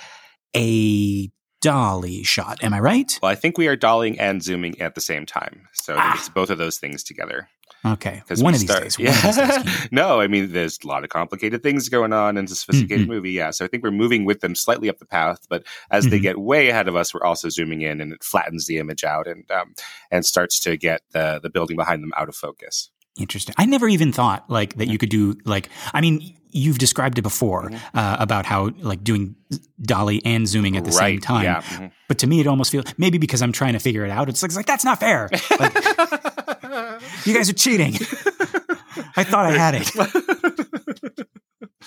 [0.57, 2.62] a dolly shot.
[2.62, 3.18] Am I right?
[3.23, 5.68] Well, I think we are dollying and zooming at the same time.
[5.73, 6.14] So ah.
[6.16, 7.49] it's both of those things together.
[7.85, 8.23] Okay.
[8.37, 9.11] One of, start, yeah.
[9.11, 9.88] of these days.
[9.90, 13.12] no, I mean, there's a lot of complicated things going on in a sophisticated mm-hmm.
[13.12, 13.31] movie.
[13.33, 13.51] Yeah.
[13.53, 16.11] So I think we're moving with them slightly up the path, but as mm-hmm.
[16.11, 19.05] they get way ahead of us, we're also zooming in and it flattens the image
[19.05, 19.75] out and, um,
[20.11, 22.90] and starts to get the, the building behind them out of focus.
[23.18, 23.55] Interesting.
[23.59, 27.23] I never even thought like that you could do like I mean you've described it
[27.23, 27.99] before mm-hmm.
[27.99, 29.37] uh, about how like doing
[29.81, 30.99] dolly and zooming at the right.
[30.99, 31.44] same time.
[31.44, 31.62] Yeah.
[31.62, 31.87] Mm-hmm.
[32.09, 34.29] But to me, it almost feels maybe because I'm trying to figure it out.
[34.29, 35.29] It's like, it's like that's not fair.
[35.59, 35.75] Like,
[37.25, 37.94] you guys are cheating.
[39.16, 39.94] I thought I had it.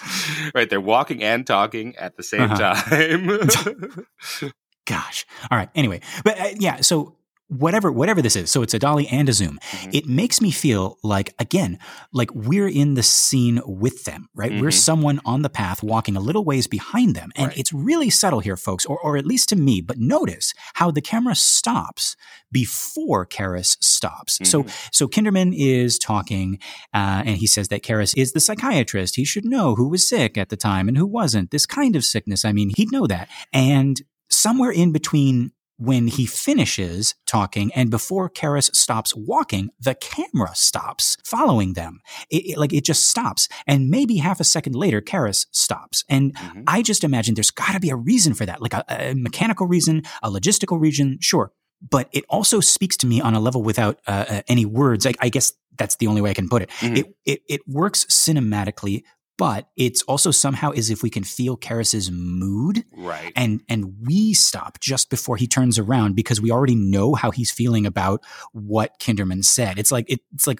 [0.56, 2.76] right, they're walking and talking at the same uh-huh.
[2.76, 4.52] time.
[4.86, 5.26] Gosh.
[5.50, 5.70] All right.
[5.76, 6.82] Anyway, but uh, yeah.
[6.82, 7.16] So
[7.48, 8.50] whatever whatever this is.
[8.50, 9.60] So it's a dolly and a zoom.
[9.72, 9.90] Mm-hmm.
[9.94, 11.78] it makes me feel like again
[12.12, 14.52] like we're in the scene with them right?
[14.52, 14.62] Mm-hmm.
[14.62, 17.32] we're someone on the path walking a little ways behind them.
[17.36, 17.58] And right.
[17.58, 21.02] it's really subtle here folks or, or at least to me but notice how the
[21.02, 22.16] camera stops
[22.52, 24.40] before Karras stops.
[24.40, 24.46] Mm-hmm.
[24.46, 26.60] so so kinderman is talking
[26.94, 29.16] uh, and he says that Karras is the psychiatrist.
[29.16, 31.52] He should know who was sick at the time and who wasn't.
[31.52, 32.46] This kind of sickness.
[32.46, 33.30] I mean he'd know that.
[33.52, 40.52] And somewhere in between when he finishes talking and before Karras stops walking, the camera
[40.54, 42.00] stops following them.
[42.30, 43.48] It, it, like it just stops.
[43.66, 46.04] And maybe half a second later, Karras stops.
[46.10, 46.64] And mm-hmm.
[46.68, 49.68] I just imagine there's got to be a reason for that, like a, a, mechanical
[49.68, 51.52] reason, a logistical reason, sure.
[51.82, 55.06] But it also speaks to me on a level without uh, uh, any words.
[55.06, 56.70] I, I, guess that's the only way I can put it.
[56.80, 56.96] Mm-hmm.
[56.96, 57.42] It, it.
[57.50, 59.04] It works cinematically
[59.38, 63.32] but it's also somehow as if we can feel Karras's mood, right?
[63.36, 67.52] And and we stop just before he turns around because we already know how he's
[67.52, 69.80] feeling about what Kinderman said.
[69.80, 70.60] It's like it, it's like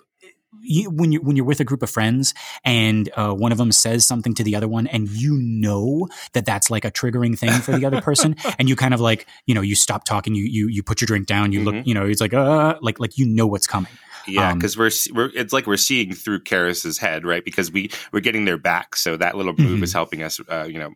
[0.62, 3.72] you, when you're when you're with a group of friends and uh, one of them
[3.72, 7.52] says something to the other one, and you know that that's like a triggering thing
[7.62, 10.44] for the other person, and you kind of like you know you stop talking, you
[10.44, 11.78] you you put your drink down, you mm-hmm.
[11.78, 13.92] look, you know, it's like uh like like you know what's coming.
[14.28, 17.44] Yeah, because um, we're we're it's like we're seeing through Karras's head, right?
[17.44, 19.84] Because we we're getting their back, so that little move mm-hmm.
[19.84, 20.94] is helping us, uh, you know.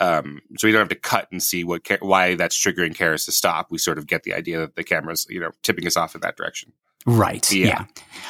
[0.00, 3.32] Um, so we don't have to cut and see what why that's triggering Karras to
[3.32, 3.68] stop.
[3.70, 6.20] We sort of get the idea that the camera's you know tipping us off in
[6.20, 6.72] that direction.
[7.08, 7.50] Right.
[7.50, 7.66] Yeah.
[7.66, 7.84] yeah.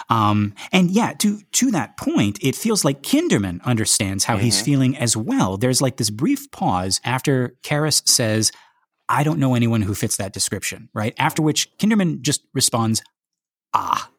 [0.09, 4.45] Um, and yeah, to to that point, it feels like Kinderman understands how mm-hmm.
[4.45, 5.57] he's feeling as well.
[5.57, 8.53] There's like this brief pause after Karras says,
[9.09, 11.13] "I don't know anyone who fits that description." Right.
[11.19, 13.03] After which Kinderman just responds,
[13.75, 14.11] "Ah."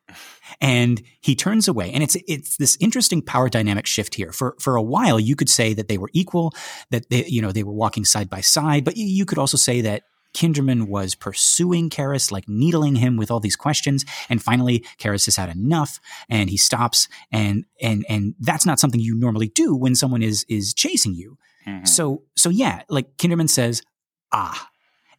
[0.62, 1.92] and he turns away.
[1.92, 4.32] And it's it's this interesting power dynamic shift here.
[4.32, 6.54] For for a while, you could say that they were equal,
[6.92, 9.82] that they you know they were walking side by side, but you could also say
[9.82, 14.06] that Kinderman was pursuing Karras, like needling him with all these questions.
[14.30, 17.08] And finally, Karras has had enough and he stops.
[17.32, 21.38] And, and, and that's not something you normally do when someone is, is chasing you.
[21.68, 21.86] Mm-hmm.
[21.86, 23.82] So, so yeah, like Kinderman says,
[24.32, 24.70] ah,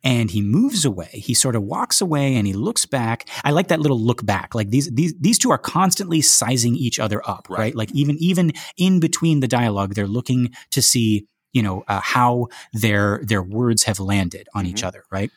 [0.02, 1.10] and he moves away.
[1.12, 3.28] He sort of walks away and he looks back.
[3.44, 4.54] I like that little look back.
[4.54, 7.58] Like these these these two are constantly sizing each other up, right?
[7.58, 7.74] right?
[7.74, 12.48] Like even even in between the dialogue, they're looking to see you know uh, how
[12.72, 14.70] their their words have landed on mm-hmm.
[14.70, 15.30] each other, right?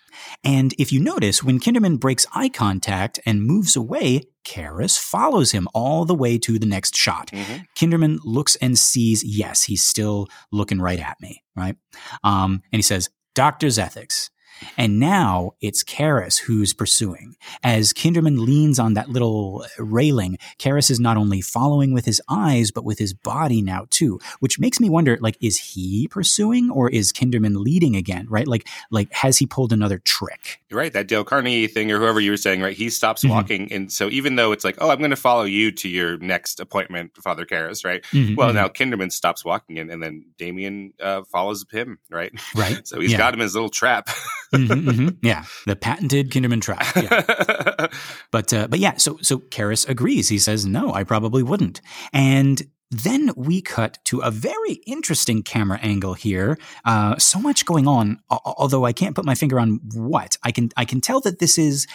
[0.43, 5.67] And if you notice, when Kinderman breaks eye contact and moves away, Karras follows him
[5.73, 7.27] all the way to the next shot.
[7.31, 7.63] Mm-hmm.
[7.75, 11.75] Kinderman looks and sees, yes, he's still looking right at me, right?
[12.23, 14.29] Um, and he says, "Doctor's ethics."
[14.77, 17.35] And now it's Karras who's pursuing.
[17.63, 22.71] As Kinderman leans on that little railing, Karras is not only following with his eyes,
[22.71, 26.89] but with his body now too, which makes me wonder, like, is he pursuing or
[26.89, 28.47] is Kinderman leading again, right?
[28.47, 30.61] Like, like, has he pulled another trick?
[30.69, 30.93] You're right.
[30.93, 32.75] That Dale Carnegie thing or whoever you were saying, right?
[32.75, 33.33] He stops mm-hmm.
[33.33, 33.71] walking.
[33.71, 36.59] And so even though it's like, oh, I'm going to follow you to your next
[36.59, 38.03] appointment, Father Karras, right?
[38.11, 38.57] Mm-hmm, well, mm-hmm.
[38.57, 42.31] now Kinderman stops walking and, and then Damien uh, follows him, right?
[42.55, 42.85] Right.
[42.87, 43.17] so he's yeah.
[43.17, 44.09] got him in his little trap.
[44.53, 45.07] mm-hmm, mm-hmm.
[45.21, 46.85] Yeah, the patented Kinderman trap.
[46.95, 47.87] Yeah.
[48.31, 50.29] but uh, but yeah, so so Karras agrees.
[50.29, 52.61] He says, "No, I probably wouldn't." And
[52.91, 56.57] then we cut to a very interesting camera angle here.
[56.85, 60.37] Uh, so much going on, although I can't put my finger on what.
[60.43, 61.87] I can I can tell that this is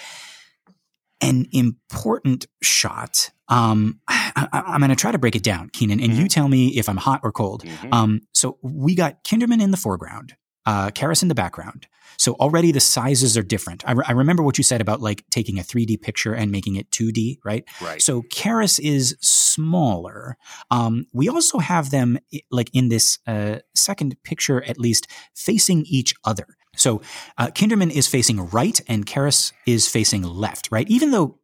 [1.21, 3.31] an important shot.
[3.49, 6.23] Um, I, am going to try to break it down, Keenan, and mm-hmm.
[6.23, 7.65] you tell me if I'm hot or cold.
[7.65, 7.95] Mm-hmm.
[7.95, 10.35] Um, so we got Kinderman in the foreground,
[10.69, 11.87] uh, Karras in the background.
[12.19, 13.89] So already the sizes are different.
[13.89, 16.77] I, re- I, remember what you said about like taking a 3D picture and making
[16.77, 17.65] it 2D, right?
[17.81, 18.03] Right.
[18.03, 20.37] So Karras is smaller.
[20.71, 22.19] Um, we also have them
[22.51, 26.47] like in this uh, second picture, at least facing each other.
[26.77, 27.01] So
[27.39, 30.89] uh, Kinderman is facing right and Karras is facing left, right?
[30.91, 31.39] Even though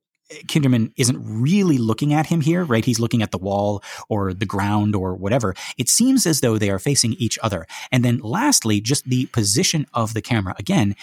[0.46, 2.84] Kinderman isn't really looking at him here, right?
[2.84, 5.54] He's looking at the wall or the ground or whatever.
[5.78, 7.66] It seems as though they are facing each other.
[7.90, 10.54] And then lastly, just the position of the camera.
[10.58, 10.96] Again,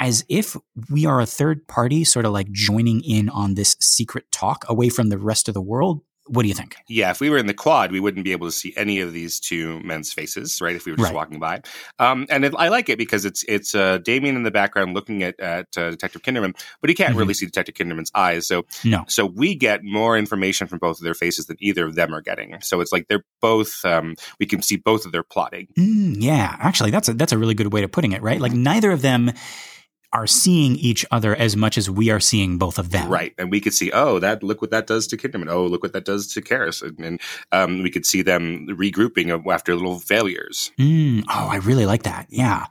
[0.00, 0.56] as if
[0.90, 4.88] we are a third party, sort of like joining in on this secret talk away
[4.88, 6.02] from the rest of the world.
[6.28, 6.76] What do you think?
[6.88, 9.12] Yeah, if we were in the quad, we wouldn't be able to see any of
[9.12, 10.76] these two men's faces, right?
[10.76, 11.14] If we were just right.
[11.14, 11.62] walking by,
[11.98, 15.22] um, and it, I like it because it's it's uh, Damien in the background looking
[15.22, 17.18] at at uh, Detective Kinderman, but he can't mm-hmm.
[17.18, 18.46] really see Detective Kinderman's eyes.
[18.46, 21.94] So no, so we get more information from both of their faces than either of
[21.94, 22.60] them are getting.
[22.60, 25.68] So it's like they're both um, we can see both of their plotting.
[25.78, 28.40] Mm, yeah, actually, that's a that's a really good way of putting it, right?
[28.40, 29.32] Like neither of them
[30.12, 33.08] are seeing each other as much as we are seeing both of them.
[33.08, 33.34] Right.
[33.36, 35.50] And we could see, oh, that look what that does to Kinderman.
[35.50, 36.82] Oh, look what that does to Karras.
[36.82, 37.20] And, and
[37.52, 40.72] um, we could see them regrouping after little failures.
[40.78, 42.26] Mm, oh, I really like that.
[42.30, 42.66] Yeah.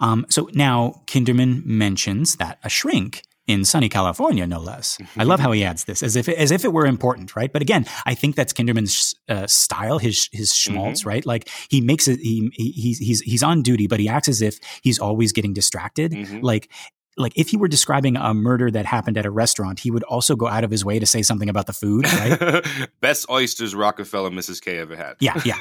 [0.00, 4.98] Um, so now Kinderman mentions that a shrink in sunny California, no less.
[5.16, 7.50] I love how he adds this as if as if it were important, right?
[7.52, 11.08] But again, I think that's Kinderman's uh, style, his his schmaltz, mm-hmm.
[11.08, 11.26] right?
[11.26, 12.20] Like he makes it.
[12.20, 15.54] He, he he's he's he's on duty, but he acts as if he's always getting
[15.54, 16.12] distracted.
[16.12, 16.40] Mm-hmm.
[16.40, 16.70] Like
[17.18, 20.36] like if he were describing a murder that happened at a restaurant, he would also
[20.36, 22.64] go out of his way to say something about the food, right?
[23.00, 24.62] Best oysters Rockefeller Mrs.
[24.62, 25.16] K ever had.
[25.20, 25.56] Yeah, yeah.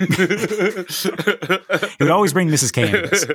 [1.90, 2.72] he would always bring Mrs.
[2.72, 3.26] K this.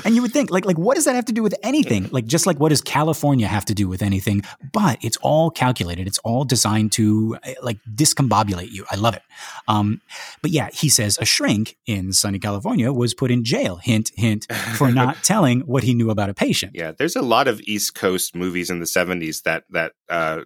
[0.04, 2.08] and you would think, like, like what does that have to do with anything?
[2.10, 4.42] Like, just like what does California have to do with anything?
[4.72, 6.06] But it's all calculated.
[6.06, 8.84] It's all designed to like discombobulate you.
[8.90, 9.22] I love it.
[9.68, 10.00] Um,
[10.42, 13.76] but yeah, he says a shrink in sunny California was put in jail.
[13.76, 16.72] Hint, hint, for not telling what he knew about about a patient.
[16.74, 20.42] Yeah, there's a lot of East Coast movies in the 70s that that uh,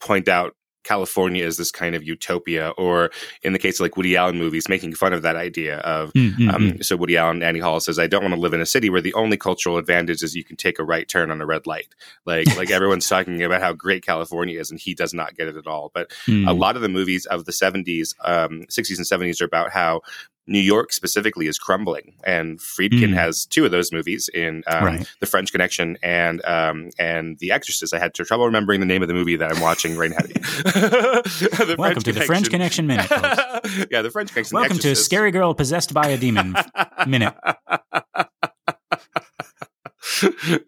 [0.00, 3.10] point out California is this kind of utopia, or
[3.42, 6.12] in the case of like Woody Allen movies, making fun of that idea of.
[6.14, 6.48] Mm-hmm.
[6.48, 6.84] Um, mm.
[6.84, 9.02] so Woody Allen, Annie Hall says, "I don't want to live in a city where
[9.02, 11.94] the only cultural advantage is you can take a right turn on a red light."
[12.24, 15.56] Like, like everyone's talking about how great California is, and he does not get it
[15.56, 15.90] at all.
[15.92, 16.48] But mm.
[16.48, 20.00] a lot of the movies of the '70s, um, '60s, and '70s are about how
[20.48, 23.14] New York specifically is crumbling, and Friedkin mm.
[23.14, 25.14] has two of those movies in um, right.
[25.20, 27.92] The French Connection and um, and The Exorcist.
[27.92, 30.16] I had trouble remembering the name of the movie that I'm watching right now.
[31.76, 33.10] Welcome French to the French Connection minute.
[33.90, 34.56] yeah, the French Connection.
[34.56, 36.54] Welcome to Scary Girl Possessed by a Demon
[37.06, 37.34] minute.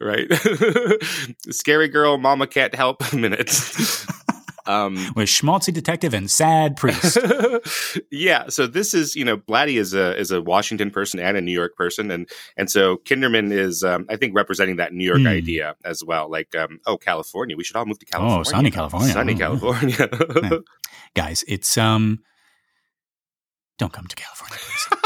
[0.01, 0.31] right,
[1.51, 3.51] Scary Girl Mama Can't Help minute.
[4.67, 7.19] Um, With schmaltzy detective and sad priest.
[8.11, 8.49] yeah.
[8.49, 11.53] So this is, you know, Blatty is a is a Washington person and a New
[11.53, 15.29] York person, and and so Kinderman is, um, I think, representing that New York mm.
[15.29, 16.31] idea as well.
[16.31, 18.41] Like, um, oh, California, we should all move to California.
[18.41, 19.97] Oh, sunny California, sunny oh, California.
[20.41, 20.59] Yeah.
[21.15, 22.21] Guys, it's um,
[23.79, 25.00] don't come to California, please.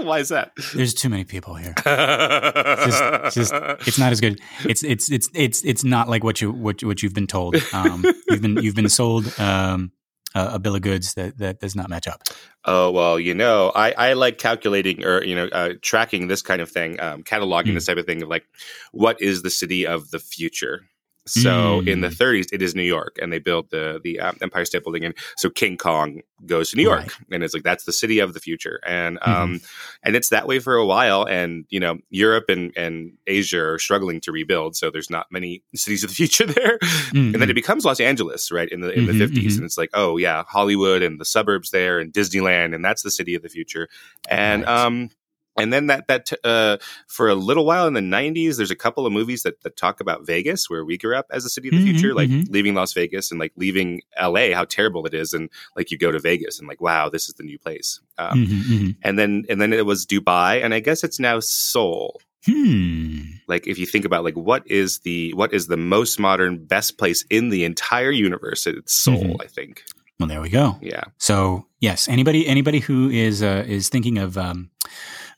[0.04, 0.52] Why is that?
[0.74, 1.74] There's too many people here.
[1.76, 3.52] just, just,
[3.86, 4.40] it's not as good.
[4.64, 7.56] It's it's it's it's it's not like what you what what you've been told.
[7.72, 9.92] Um, you've been you've been sold um,
[10.34, 12.22] a, a bill of goods that that does not match up.
[12.64, 16.60] Oh well, you know, I, I like calculating or you know uh, tracking this kind
[16.60, 17.74] of thing, um, cataloging mm.
[17.74, 18.44] this type of thing of like
[18.92, 20.82] what is the city of the future.
[21.26, 21.88] So mm.
[21.88, 24.82] in the 30s, it is New York, and they build the the um, Empire State
[24.82, 27.12] Building, and so King Kong goes to New York, right.
[27.30, 29.30] and it's like that's the city of the future, and mm-hmm.
[29.30, 29.60] um,
[30.02, 33.78] and it's that way for a while, and you know Europe and and Asia are
[33.78, 37.16] struggling to rebuild, so there's not many cities of the future there, mm-hmm.
[37.16, 37.54] and then it mm-hmm.
[37.54, 39.56] becomes Los Angeles, right in the in mm-hmm, the 50s, mm-hmm.
[39.58, 43.10] and it's like oh yeah, Hollywood and the suburbs there, and Disneyland, and that's the
[43.10, 43.88] city of the future,
[44.28, 44.84] and right.
[44.84, 45.10] um
[45.58, 49.06] and then that that uh, for a little while in the 90s there's a couple
[49.06, 51.72] of movies that, that talk about vegas where we grew up as a city of
[51.72, 52.52] the mm-hmm, future like mm-hmm.
[52.52, 56.12] leaving las vegas and like leaving la how terrible it is and like you go
[56.12, 58.90] to vegas and like wow this is the new place um, mm-hmm, mm-hmm.
[59.02, 63.20] and then and then it was dubai and i guess it's now seoul Hmm.
[63.48, 66.96] Like if you think about like what is the what is the most modern best
[66.96, 68.66] place in the entire universe?
[68.66, 69.42] It's Seoul, mm-hmm.
[69.42, 69.84] I think.
[70.18, 70.78] Well, there we go.
[70.80, 71.04] Yeah.
[71.18, 74.70] So yes, anybody anybody who is uh, is thinking of um,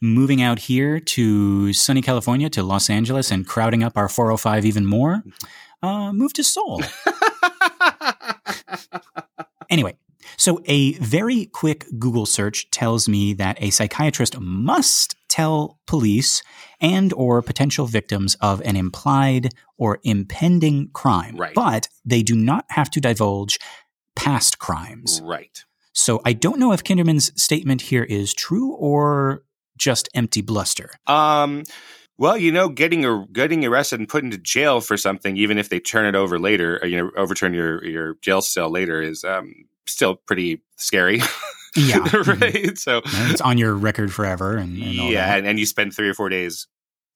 [0.03, 4.85] moving out here to sunny California, to Los Angeles, and crowding up our 405 even
[4.85, 5.23] more,
[5.83, 6.83] uh, move to Seoul.
[9.71, 9.97] anyway,
[10.37, 16.43] so a very quick Google search tells me that a psychiatrist must tell police
[16.81, 21.55] and or potential victims of an implied or impending crime, right.
[21.55, 23.59] but they do not have to divulge
[24.17, 25.21] past crimes.
[25.23, 25.65] Right.
[25.93, 29.45] So I don't know if Kinderman's statement here is true or
[29.83, 30.91] just empty bluster?
[31.07, 31.65] Um,
[32.17, 35.71] well, you know, getting a, getting arrested and put into jail for something, even if
[35.71, 39.03] they turn it over later, or, uh, you know, overturn your your jail cell later,
[39.03, 39.53] is um,
[39.87, 41.21] still pretty scary.
[41.75, 42.13] Yeah, right.
[42.13, 42.75] Mm-hmm.
[42.75, 46.07] So and it's on your record forever, and, and yeah, and, and, you spend three
[46.07, 46.67] or four days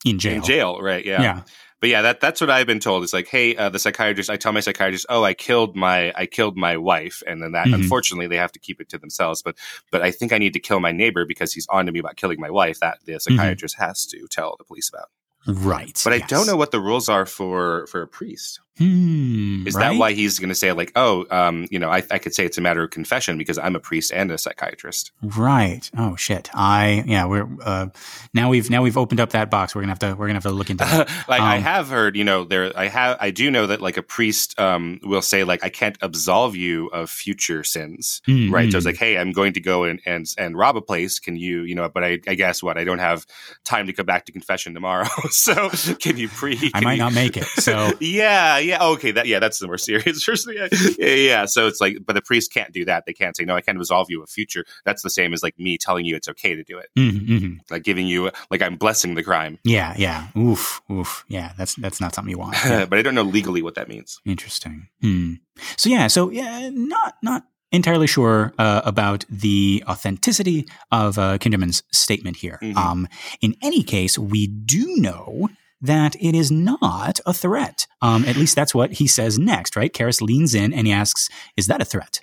[0.06, 0.36] in jail.
[0.36, 1.04] In jail, right?
[1.04, 1.42] Yeah, yeah
[1.80, 3.04] but yeah, that that's what I've been told.
[3.04, 4.30] It's like, hey, uh, the psychiatrist.
[4.30, 7.66] I tell my psychiatrist, oh, I killed my I killed my wife, and then that
[7.66, 7.74] mm-hmm.
[7.74, 9.42] unfortunately they have to keep it to themselves.
[9.42, 9.56] But
[9.90, 12.16] but I think I need to kill my neighbor because he's on to me about
[12.16, 12.80] killing my wife.
[12.80, 13.36] That the mm-hmm.
[13.36, 13.84] psychiatrist mm-hmm.
[13.84, 15.10] has to tell the police about.
[15.46, 16.00] Right.
[16.02, 16.22] But yes.
[16.22, 18.60] I don't know what the rules are for for a priest.
[18.78, 19.92] Hmm, is right?
[19.92, 22.44] that why he's going to say like, oh, um, you know, I, I, could say
[22.44, 25.12] it's a matter of confession because I'm a priest and a psychiatrist.
[25.22, 25.90] Right.
[25.96, 26.50] Oh shit.
[26.52, 27.24] I yeah.
[27.24, 27.86] We're uh,
[28.34, 29.74] now we've now we've opened up that box.
[29.74, 30.84] We're gonna have to we're gonna have to look into.
[30.84, 31.08] That.
[31.28, 33.96] like um, I have heard, you know, there I have I do know that like
[33.96, 38.20] a priest um, will say like I can't absolve you of future sins.
[38.28, 38.52] Mm-hmm.
[38.52, 38.70] Right.
[38.70, 41.18] So it's like, hey, I'm going to go and and and rob a place.
[41.18, 41.88] Can you you know?
[41.88, 43.26] But I, I guess what I don't have
[43.64, 45.08] time to come back to confession tomorrow.
[45.30, 46.70] so can you pre?
[46.74, 47.44] I might you, not make it.
[47.44, 50.26] So yeah yeah, okay, that yeah, that's the more serious.
[50.46, 53.04] yeah, yeah, yeah, So it's like, but the priest can't do that.
[53.06, 54.64] They can't say, no, I can't absolve you of future.
[54.84, 57.54] That's the same as like me telling you it's okay to do it, mm-hmm, mm-hmm.
[57.70, 59.58] like giving you like I'm blessing the crime.
[59.64, 61.52] Yeah, yeah, oof, oof, yeah.
[61.56, 62.56] That's that's not something you want.
[62.64, 62.84] Yeah.
[62.90, 64.20] but I don't know legally what that means.
[64.24, 64.88] Interesting.
[65.00, 65.34] Hmm.
[65.76, 71.82] So yeah, so yeah, not not entirely sure uh, about the authenticity of uh, Kinderman's
[71.92, 72.58] statement here.
[72.62, 72.78] Mm-hmm.
[72.78, 73.08] Um,
[73.40, 75.48] in any case, we do know
[75.80, 77.86] that it is not a threat.
[78.02, 79.92] Um, at least that's what he says next, right?
[79.92, 82.20] Karras leans in and he asks, Is that a threat?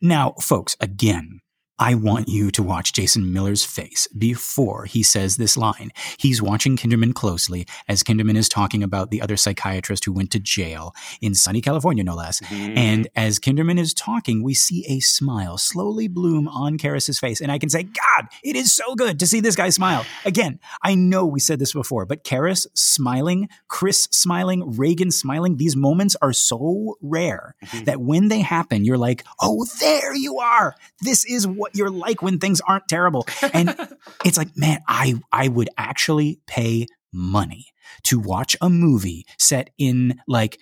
[0.00, 1.40] now, folks, again,
[1.80, 5.92] I want you to watch Jason Miller's face before he says this line.
[6.18, 10.38] He's watching Kinderman closely as Kinderman is talking about the other psychiatrist who went to
[10.38, 12.40] jail in sunny California, no less.
[12.40, 12.76] Mm-hmm.
[12.76, 17.40] And as Kinderman is talking, we see a smile slowly bloom on Karras's face.
[17.40, 20.04] And I can say, God, it is so good to see this guy smile.
[20.26, 25.76] Again, I know we said this before, but Karras smiling, Chris smiling, Regan smiling, these
[25.76, 27.84] moments are so rare mm-hmm.
[27.84, 30.74] that when they happen, you're like, oh, there you are.
[31.00, 33.26] This is what what you're like when things aren't terrible.
[33.52, 33.74] And
[34.24, 37.66] it's like, man, I I would actually pay money
[38.04, 40.58] to watch a movie set in like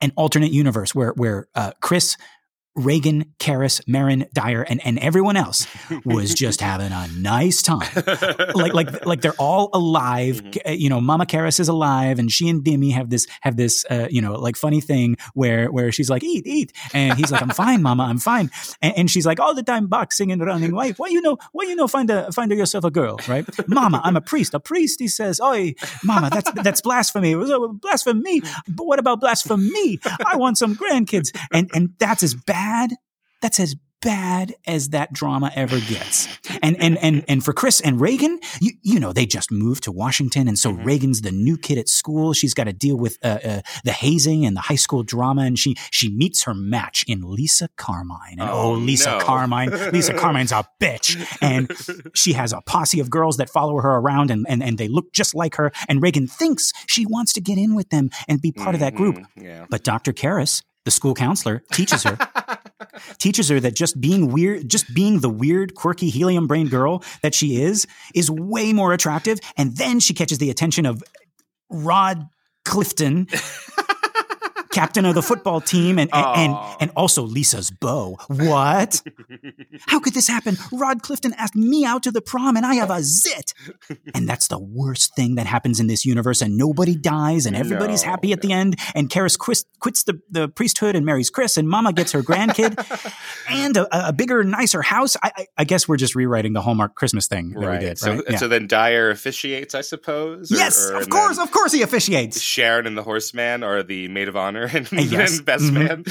[0.00, 2.16] an alternate universe where where uh, Chris
[2.76, 5.66] Regan, Karras, Merrin, Dyer, and, and everyone else
[6.04, 7.88] was just having a nice time.
[8.54, 10.42] like like like they're all alive.
[10.42, 10.72] Mm-hmm.
[10.74, 14.06] You know, Mama Karras is alive, and she and Dimmy have this have this uh,
[14.08, 17.50] you know like funny thing where where she's like eat eat, and he's like I'm
[17.50, 20.74] fine, Mama, I'm fine, and, and she's like all the time boxing and running.
[20.74, 23.46] Why why you know why you know find a find yourself a girl, right?
[23.68, 24.54] Mama, I'm a priest.
[24.54, 25.70] A priest, he says, oh,
[26.04, 27.34] Mama, that's that's blasphemy.
[27.34, 28.42] Blasphemy.
[28.68, 29.98] But what about blasphemy?
[30.24, 32.96] I want some grandkids, and and that's as bad bad.
[33.40, 36.26] That's as bad as that drama ever gets.
[36.62, 39.92] And and and and for Chris and Regan, you you know they just moved to
[39.92, 40.84] Washington, and so mm-hmm.
[40.84, 42.32] Regan's the new kid at school.
[42.32, 45.58] She's got to deal with uh, uh, the hazing and the high school drama, and
[45.58, 48.38] she she meets her match in Lisa Carmine.
[48.38, 49.20] And oh, oh Lisa no.
[49.20, 51.70] Carmine, Lisa Carmine's a bitch, and
[52.14, 55.12] she has a posse of girls that follow her around, and and and they look
[55.12, 55.72] just like her.
[55.88, 58.74] And Regan thinks she wants to get in with them and be part mm-hmm.
[58.74, 59.44] of that group, mm-hmm.
[59.44, 59.66] yeah.
[59.70, 60.12] but Dr.
[60.12, 62.16] Karras the school counselor teaches her
[63.18, 67.34] teaches her that just being weird just being the weird quirky helium brain girl that
[67.34, 69.38] she is is way more attractive.
[69.56, 71.02] And then she catches the attention of
[71.70, 72.28] rod
[72.64, 73.26] clifton
[74.72, 78.18] captain of the football team, and and, and, and also Lisa's beau.
[78.28, 79.02] What?
[79.86, 80.56] How could this happen?
[80.72, 83.52] Rod Clifton asked me out to the prom, and I have a zit.
[84.14, 86.40] And that's the worst thing that happens in this universe.
[86.40, 88.48] And nobody dies, and everybody's no, happy at no.
[88.48, 88.76] the end.
[88.94, 92.76] And Karras quits, quits the, the priesthood and marries Chris, and Mama gets her grandkid,
[93.48, 95.16] and a, a, bigger, nicer house.
[95.22, 97.80] I, I, I, guess we're just rewriting the Hallmark Christmas thing that right.
[97.80, 97.98] we did.
[97.98, 98.24] So, right?
[98.30, 98.36] yeah.
[98.36, 100.52] so then Dyer officiates, I suppose.
[100.52, 102.40] Or, yes, or, of course, of course, he officiates.
[102.40, 105.38] Sharon and the Horseman are the maid of honor and, yes.
[105.38, 105.74] and best mm-hmm.
[105.74, 106.04] man.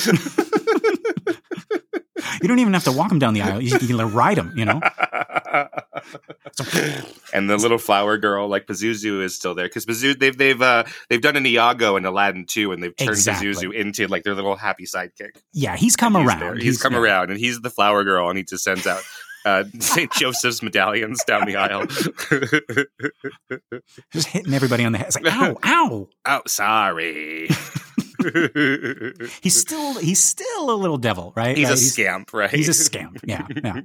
[2.42, 3.62] you don't even have to walk him down the aisle.
[3.62, 4.80] You, you can ride him, you know?
[7.34, 10.84] and the little flower girl, like Pazuzu, is still there because Pazuzu they've they've uh,
[11.10, 13.50] they've done an Iago and Aladdin too, and they've turned exactly.
[13.50, 15.38] Pazuzu into like their little happy sidekick.
[15.54, 16.58] Yeah, he's come he's around.
[16.58, 17.00] He's, he's come yeah.
[17.00, 19.02] around, and he's the flower girl, and he just sends out
[19.46, 20.12] uh, St.
[20.12, 21.86] Joseph's medallions down the aisle.
[24.12, 25.08] Just hitting everybody on the head.
[25.08, 26.10] It's like, ow, ow.
[26.26, 27.50] Oh, sorry.
[29.42, 31.58] he's still he's still a little devil, right?
[31.58, 31.78] He's right?
[31.78, 32.50] a he's, scamp, right?
[32.50, 33.20] He's a scamp.
[33.24, 33.82] Yeah, yeah.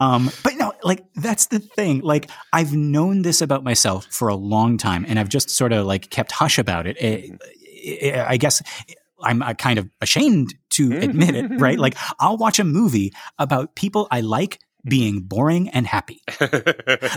[0.00, 2.00] Um, but no, like that's the thing.
[2.00, 5.86] Like I've known this about myself for a long time, and I've just sort of
[5.86, 6.96] like kept hush about it.
[7.00, 8.62] it, it I guess
[9.22, 11.78] I'm uh, kind of ashamed to admit it, right?
[11.78, 16.22] Like I'll watch a movie about people I like being boring and happy.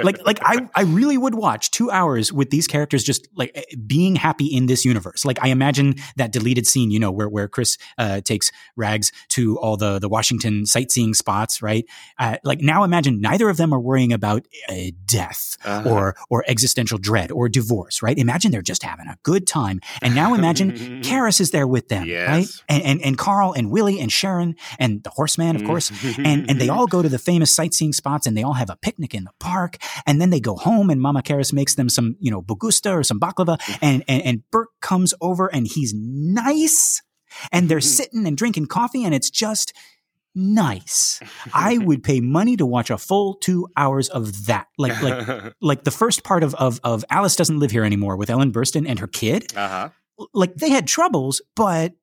[0.04, 3.64] like like I I really would watch 2 hours with these characters just like eh,
[3.88, 5.26] being happy in this universe.
[5.26, 9.58] Like I imagine that deleted scene, you know, where where Chris uh, takes Rags to
[9.60, 11.86] all the the Washington sightseeing spots, right?
[12.20, 15.90] Uh, like now imagine neither of them are worrying about uh, death uh-huh.
[15.90, 18.18] or or existential dread or divorce, right?
[18.18, 19.80] Imagine they're just having a good time.
[20.02, 22.30] And now imagine Karras is there with them, yes.
[22.30, 22.64] right?
[22.70, 25.92] And, and and Karl and Willie and Sharon and the horseman, of course.
[26.18, 28.78] and and they all go to the famous sightseeing spots and they all have a
[28.78, 29.78] picnic in the park.
[30.06, 33.04] And then they go home and Mama Karras makes them some, you know, bougatsa or
[33.04, 33.60] some baklava.
[33.60, 33.86] Mm-hmm.
[33.86, 37.02] And, and, and Burt comes over and he's nice
[37.52, 37.88] and they're mm-hmm.
[37.88, 39.74] sitting and drinking coffee and it's just
[40.34, 41.20] nice.
[41.54, 44.68] I would pay money to watch a full two hours of that.
[44.78, 48.30] Like, like, like the first part of, of, of Alice doesn't live here anymore with
[48.30, 49.56] Ellen Burstyn and her kid.
[49.56, 49.90] Uh-huh.
[50.34, 51.94] Like they had troubles, but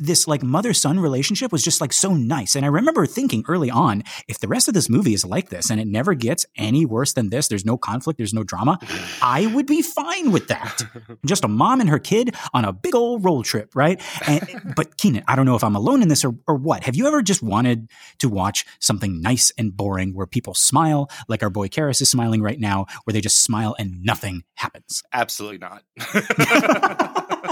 [0.00, 2.54] this like mother son relationship was just like so nice.
[2.54, 5.70] And I remember thinking early on, if the rest of this movie is like this
[5.70, 8.78] and it never gets any worse than this, there's no conflict, there's no drama,
[9.22, 10.82] I would be fine with that.
[11.26, 14.00] just a mom and her kid on a big old road trip, right?
[14.26, 16.84] And, but Keenan, I don't know if I'm alone in this or, or what.
[16.84, 21.42] Have you ever just wanted to watch something nice and boring where people smile like
[21.42, 25.02] our boy Karras is smiling right now, where they just smile and nothing happens?
[25.12, 25.82] Absolutely not.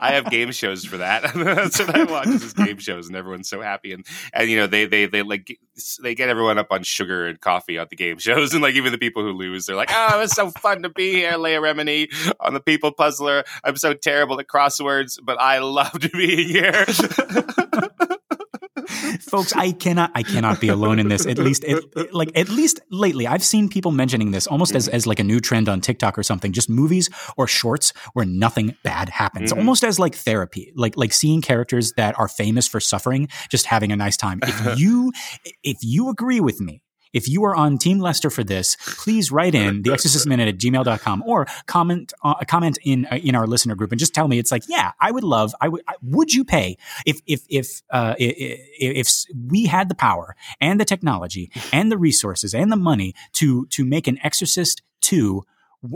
[0.00, 1.22] I have game shows for that.
[1.34, 3.92] That's what I watch is game shows, and everyone's so happy.
[3.92, 5.58] And and you know they they they like
[6.02, 8.92] they get everyone up on sugar and coffee at the game shows, and like even
[8.92, 12.08] the people who lose, they're like, "Oh, it's so fun to be here, Leah Remini
[12.40, 13.44] on the People Puzzler.
[13.62, 16.84] I'm so terrible at crosswords, but I loved being here."
[19.20, 21.26] Folks i cannot i cannot be alone in this.
[21.26, 25.06] At least it, like at least lately i've seen people mentioning this almost as, as
[25.06, 29.08] like a new trend on tiktok or something just movies or shorts where nothing bad
[29.08, 29.50] happens.
[29.50, 29.58] Mm-hmm.
[29.58, 33.92] almost as like therapy like like seeing characters that are famous for suffering just having
[33.92, 34.40] a nice time.
[34.42, 35.12] If you
[35.62, 36.82] if you agree with me
[37.14, 40.58] if you are on Team Lester for this, please write in the Exorcist Minute at
[40.58, 44.38] gmail.com or comment, uh, comment in, uh, in our listener group and just tell me
[44.38, 48.14] it's like, yeah, I would love, I would, would you pay if, if, if, uh,
[48.18, 53.14] if, if we had the power and the technology and the resources and the money
[53.34, 55.42] to, to make an Exorcist 2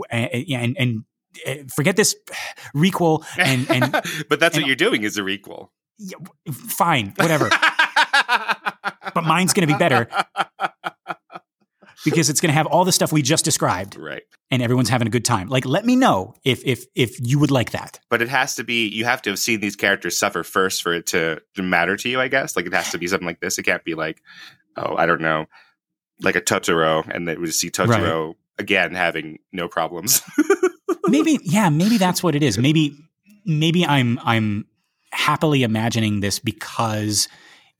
[0.09, 1.03] and, and,
[1.47, 2.15] uh, forget this
[2.75, 3.91] requel and, and
[4.29, 5.69] but that's and, what you're doing is a requel.
[5.97, 6.15] Yeah,
[6.49, 7.49] fine, whatever.
[9.13, 10.07] but mine's going to be better
[12.05, 13.97] because it's going to have all the stuff we just described.
[13.97, 14.23] Right.
[14.51, 15.47] And everyone's having a good time.
[15.47, 17.99] Like, let me know if if if you would like that.
[18.09, 18.87] But it has to be.
[18.87, 22.09] You have to have seen these characters suffer first for it to, to matter to
[22.09, 22.19] you.
[22.19, 22.55] I guess.
[22.55, 23.57] Like, it has to be something like this.
[23.57, 24.21] It can't be like,
[24.75, 25.45] oh, I don't know,
[26.21, 28.35] like a Totoro, and then we see Totoro right.
[28.57, 30.21] again having no problems.
[31.07, 32.57] maybe, yeah, maybe that's what it is.
[32.57, 32.95] Maybe,
[33.45, 34.65] maybe I'm I'm
[35.11, 37.27] happily imagining this because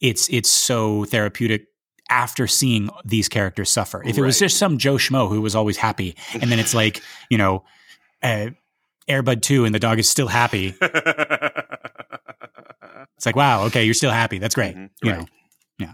[0.01, 1.67] it's it's so therapeutic
[2.09, 4.03] after seeing these characters suffer.
[4.05, 7.01] If it was just some Joe Schmo who was always happy, and then it's like,
[7.29, 7.63] you know,
[8.23, 8.49] uh,
[9.07, 10.75] Airbud 2 and the dog is still happy.
[13.17, 14.37] It's like, wow, okay, you're still happy.
[14.37, 14.77] That's great.
[14.77, 15.19] Mhm, You right.
[15.19, 15.25] know,
[15.77, 15.93] yeah.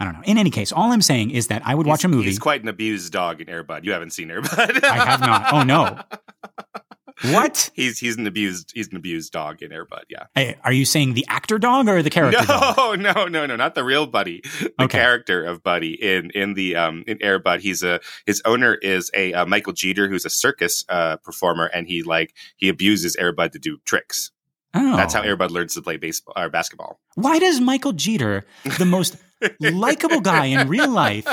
[0.00, 0.22] I don't know.
[0.24, 2.24] In any case, all I'm saying is that I would watch a movie.
[2.28, 3.84] He's quite an abused dog in Airbud.
[3.84, 4.84] You haven't seen Airbud.
[4.84, 5.52] I have not.
[5.52, 6.00] Oh, no.
[7.22, 7.70] What?
[7.74, 10.04] He's he's an abused he's an abused dog in Airbud.
[10.08, 10.24] Yeah.
[10.34, 12.76] Hey, are you saying the actor dog or the character dog?
[12.98, 14.42] No, no, no, no, not the real Buddy.
[14.60, 14.98] The Okay.
[14.98, 17.60] character of Buddy in in the um in Airbud.
[17.60, 21.86] He's a his owner is a uh, Michael Jeter who's a circus uh performer, and
[21.88, 24.30] he like he abuses Airbud to do tricks.
[24.74, 24.96] Oh.
[24.96, 27.00] That's how Airbud learns to play baseball or basketball.
[27.14, 28.44] Why does Michael Jeter,
[28.78, 29.16] the most
[29.60, 31.26] likable guy in real life,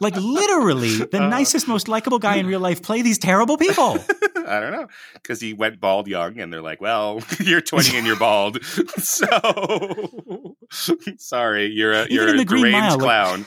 [0.00, 1.28] like literally the Uh.
[1.28, 3.98] nicest, most likable guy in real life, play these terrible people?
[4.50, 8.06] I don't know because he went bald young, and they're like, "Well, you're 20 and
[8.06, 8.62] you're bald,
[8.98, 9.26] so
[11.18, 13.46] sorry, you're a you're a Green deranged Mile, like-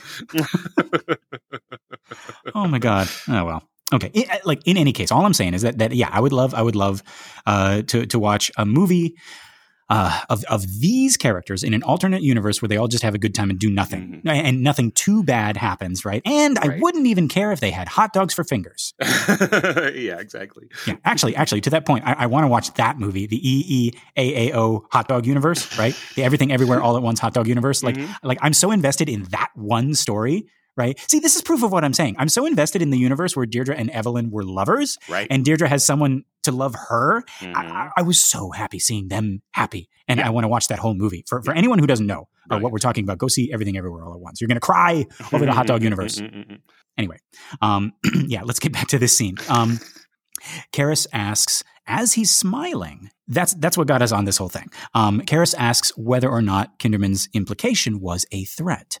[2.54, 3.08] Oh my god.
[3.28, 3.62] Oh well.
[3.92, 4.10] Okay.
[4.44, 6.62] Like in any case, all I'm saying is that that yeah, I would love I
[6.62, 7.02] would love
[7.46, 9.14] uh, to to watch a movie
[9.94, 13.18] uh, of of these characters in an alternate universe where they all just have a
[13.18, 16.22] good time and do nothing, and nothing too bad happens, right?
[16.26, 16.82] And I Mm-hmm.
[16.82, 18.94] Wouldn't even care if they had hot dogs for fingers.
[19.00, 20.66] yeah, exactly.
[20.86, 23.92] Yeah, actually, actually, to that point, I, I want to watch that movie, the E
[24.16, 25.94] EEAAO hot dog universe, right?
[26.16, 27.82] The Everything Everywhere All at Once hot dog universe.
[27.82, 28.14] Like, Mhm.
[28.22, 30.98] like I'm so invested in that one story, right?
[31.10, 32.16] See, this is proof of what I'm saying.
[32.18, 35.26] I'm so invested in the universe where Deirdre and Evelyn were lovers, Right.
[35.30, 37.22] and Deirdre has someone to love her.
[37.40, 37.54] Mhm.
[37.56, 40.26] I, I- was so happy seeing them happy, and Yeah.
[40.26, 41.24] I want to watch that whole movie.
[41.28, 44.04] For for anyone who doesn't know uh, what we're talking about, go see Everything Everywhere
[44.04, 44.40] All at Once.
[44.40, 46.20] You're gonna cry over the hot dog universe.
[46.96, 47.16] Anyway,
[47.60, 47.92] um,
[48.28, 49.34] yeah, let's get back to this scene.
[49.48, 49.80] Um,
[50.72, 54.70] Karras asks, as he's smiling, that's that's what got us on this whole thing.
[54.94, 58.98] Um, Karras asks whether or not Kinderman's implication was a threat.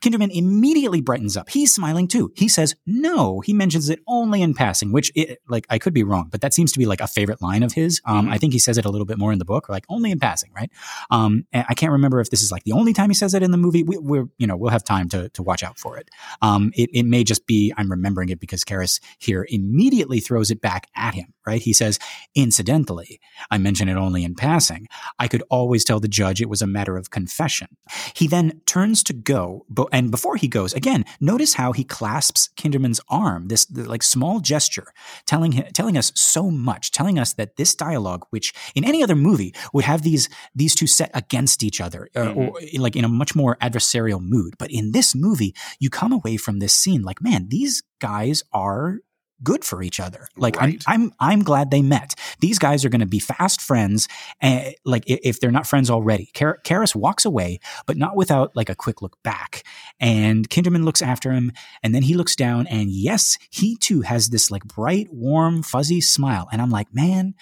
[0.00, 1.48] Kinderman immediately brightens up.
[1.50, 2.32] He's smiling too.
[2.36, 3.40] He says no.
[3.40, 6.54] He mentions it only in passing, which, it, like, I could be wrong, but that
[6.54, 8.00] seems to be like a favorite line of his.
[8.04, 8.32] Um, Mhm.
[8.32, 10.18] I think he says it a little bit more in the book, like only in
[10.20, 10.70] passing, right?
[11.10, 13.42] Um, and I can't remember if this is like the only time he says it
[13.42, 13.82] in the movie.
[13.82, 16.08] We, we're, you know, we'll have time to to watch out for it.
[16.42, 20.60] Um, it, it may just be I'm remembering it because Karras here immediately throws it
[20.60, 21.60] back at him, right?
[21.60, 21.98] He says,
[22.34, 23.20] incidentally,
[23.50, 24.86] I mention it only in passing.
[25.18, 27.68] I could always tell the judge it was a matter of confession.
[28.14, 32.50] He then turns to go, but, and before he goes, again, notice how he clasps
[32.56, 34.92] Kinderman's arm, this like small gesture,
[35.26, 39.16] telling him, telling us so much, telling us that this dialogue, which in any other
[39.16, 43.08] movie would have these these two set against each other, uh, or like in a
[43.08, 47.22] much more adversarial mood, but in this movie, you come away from this scene like,
[47.22, 48.98] man, these guys are
[49.44, 50.28] good for each other.
[50.36, 50.82] Like Right.
[50.86, 52.14] I'm, I'm, I'm glad they met.
[52.40, 54.08] These guys are going to be fast friends.
[54.40, 58.70] And like if they're not friends already, Kar- Karras walks away, but not without like
[58.70, 59.62] a quick look back.
[60.00, 64.30] And Kinderman looks after him, and then he looks down, and yes, he too has
[64.30, 66.48] this like bright, warm, fuzzy smile.
[66.50, 67.34] And I'm like, man,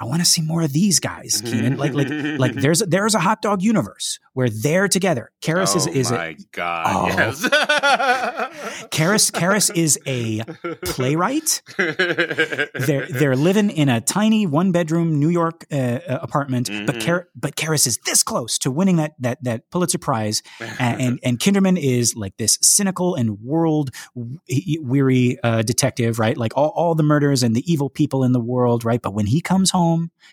[0.00, 1.76] I want to see more of these guys, Keenan.
[1.76, 5.30] like, like, like there's there's a hot dog universe where they're together.
[5.42, 6.86] Karras oh is is a, my god!
[6.88, 7.06] Oh.
[7.08, 7.42] Yes.
[8.90, 10.40] Karras Karras is a
[10.84, 11.62] playwright.
[11.76, 17.04] They're they're living in a tiny one bedroom New York uh, uh, apartment, but Mhm.
[17.04, 20.42] Kar- but Karras is this close to winning that that that Pulitzer Prize,
[20.78, 23.90] and and, and Kinderman is like this cynical and world
[24.80, 26.36] weary uh, detective, right?
[26.36, 29.00] Like all, all the murders and the evil people in the world, right?
[29.02, 29.89] But when he comes home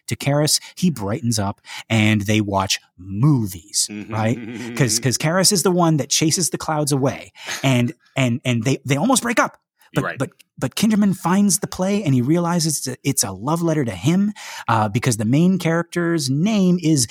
[0.08, 4.38] to Karras, he brightens up, and they watch movies, right?
[4.70, 7.32] because because Karras is the one that chases the clouds away,
[7.64, 9.58] and and and they they almost break up.
[9.94, 10.20] But Right.
[10.20, 13.92] but but Kinderman finds the play and he realizes that it's a love letter to
[13.96, 14.34] him
[14.68, 17.08] uh, because the main character's name is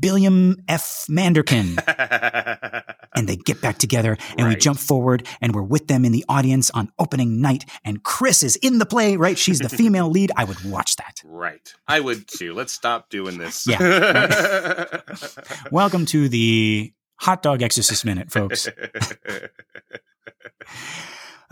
[0.00, 1.06] Billiam F.
[1.08, 1.78] Manderkin.
[3.14, 6.24] And they get back together and we jump forward and we're with them in the
[6.30, 7.66] audience on opening night.
[7.84, 9.36] And Chris is in the play, right?
[9.36, 10.32] She's the female lead.
[10.34, 11.20] I would watch that.
[11.22, 11.74] right.
[11.86, 12.54] I would too.
[12.54, 13.66] Let's stop doing this.
[13.66, 15.00] Yeah.
[15.70, 18.66] Welcome to the Hot Dog Exorcist Minute, folks.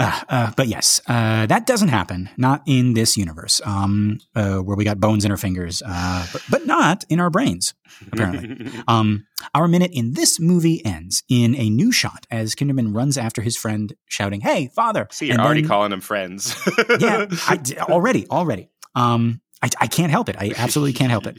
[0.01, 2.31] Uh, uh, but yes, uh, that doesn't happen.
[2.39, 6.43] Not in this universe, um, uh, where we got bones in our fingers, uh, but,
[6.51, 7.75] but not in our brains.
[8.11, 13.19] Apparently, um, our minute in this movie ends in a new shot as Kinderman runs
[13.19, 16.57] after his friend, shouting, "Hey, father!" See, you're And already then- calling them friends.
[16.99, 18.71] yeah, I, already, already.
[18.95, 20.37] Um, I, I can't help it.
[20.39, 21.37] I absolutely can't help it.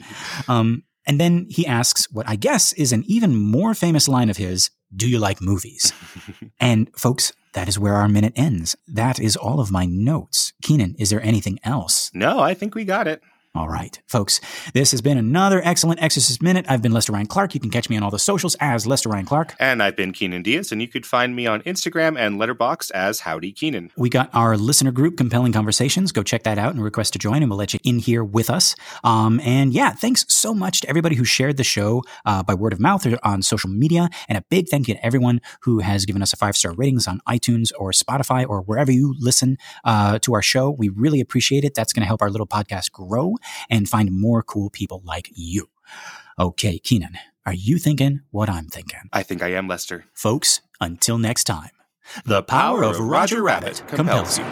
[0.48, 4.38] Um, and then he asks what I guess is an even more famous line of
[4.38, 5.92] his Do you like movies?
[6.60, 8.76] and folks, that is where our minute ends.
[8.88, 10.54] That is all of my notes.
[10.62, 12.12] Keenan, is there anything else?
[12.14, 13.22] no, I think we got it.
[13.54, 14.40] All right, folks,
[14.74, 16.66] this has been another excellent Exorcist Minute.
[16.70, 17.54] I've been Lester Ryan Clark.
[17.54, 19.56] You can catch me on all the socials as Lester Ryan Clark.
[19.60, 23.20] And I've been Keenan Diaz, and you could find me on Instagram and Letterboxd as
[23.20, 23.92] Howdy Keenan.
[23.98, 26.14] We got our listener group, Compelling Conversations.
[26.14, 28.50] Go check that out and request to join, and we'll let you in here with
[28.50, 28.74] us.
[29.04, 32.72] Um, and yeah, thanks so much to everybody who shared the show uh, by word
[32.72, 34.08] of mouth or on social media.
[34.30, 37.06] And a big thank you to everyone who has given us a five star ratings
[37.06, 40.70] on iTunes or Spotify or wherever you listen uh, to our show.
[40.70, 41.74] We really appreciate it.
[41.76, 43.36] That's going to help our little podcast grow
[43.70, 45.70] and find more cool people like you.
[46.40, 49.10] Okay, Keenan, are you thinking what I'm thinking?
[49.12, 50.06] I think I am, Lester.
[50.14, 51.72] Folks, until next time,
[52.26, 54.46] the power of Roger Rabbit compels you.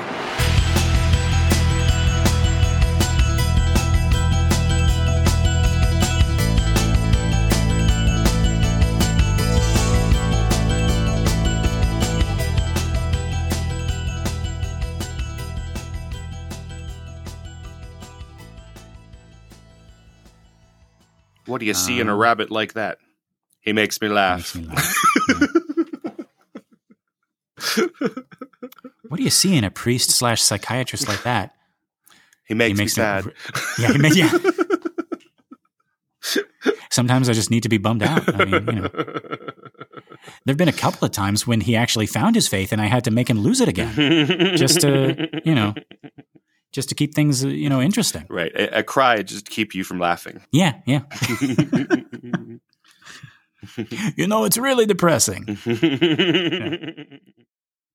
[21.49, 22.99] What do you see in a um, rabbit like that?
[23.59, 24.55] He makes me laugh.
[24.55, 24.95] Makes me laugh.
[29.07, 31.55] What do you see in a priest slash psychiatrist like that?
[32.47, 33.33] He makes, makes me sad.
[33.79, 34.31] Yeah, he makes, yeah.
[36.91, 38.31] Sometimes I just need to be bummed out.
[38.39, 38.89] I mean, you know,
[40.45, 43.03] there've been a couple of times when he actually found his faith, and I had
[43.05, 45.73] to make him lose it again, just to, you know,
[46.71, 48.25] just to keep things, you know, interesting.
[48.29, 48.51] right.
[48.55, 50.41] A, a cry just to keep you from laughing.
[50.51, 51.01] Yeah, yeah.
[54.15, 55.57] You know, it's really depressing.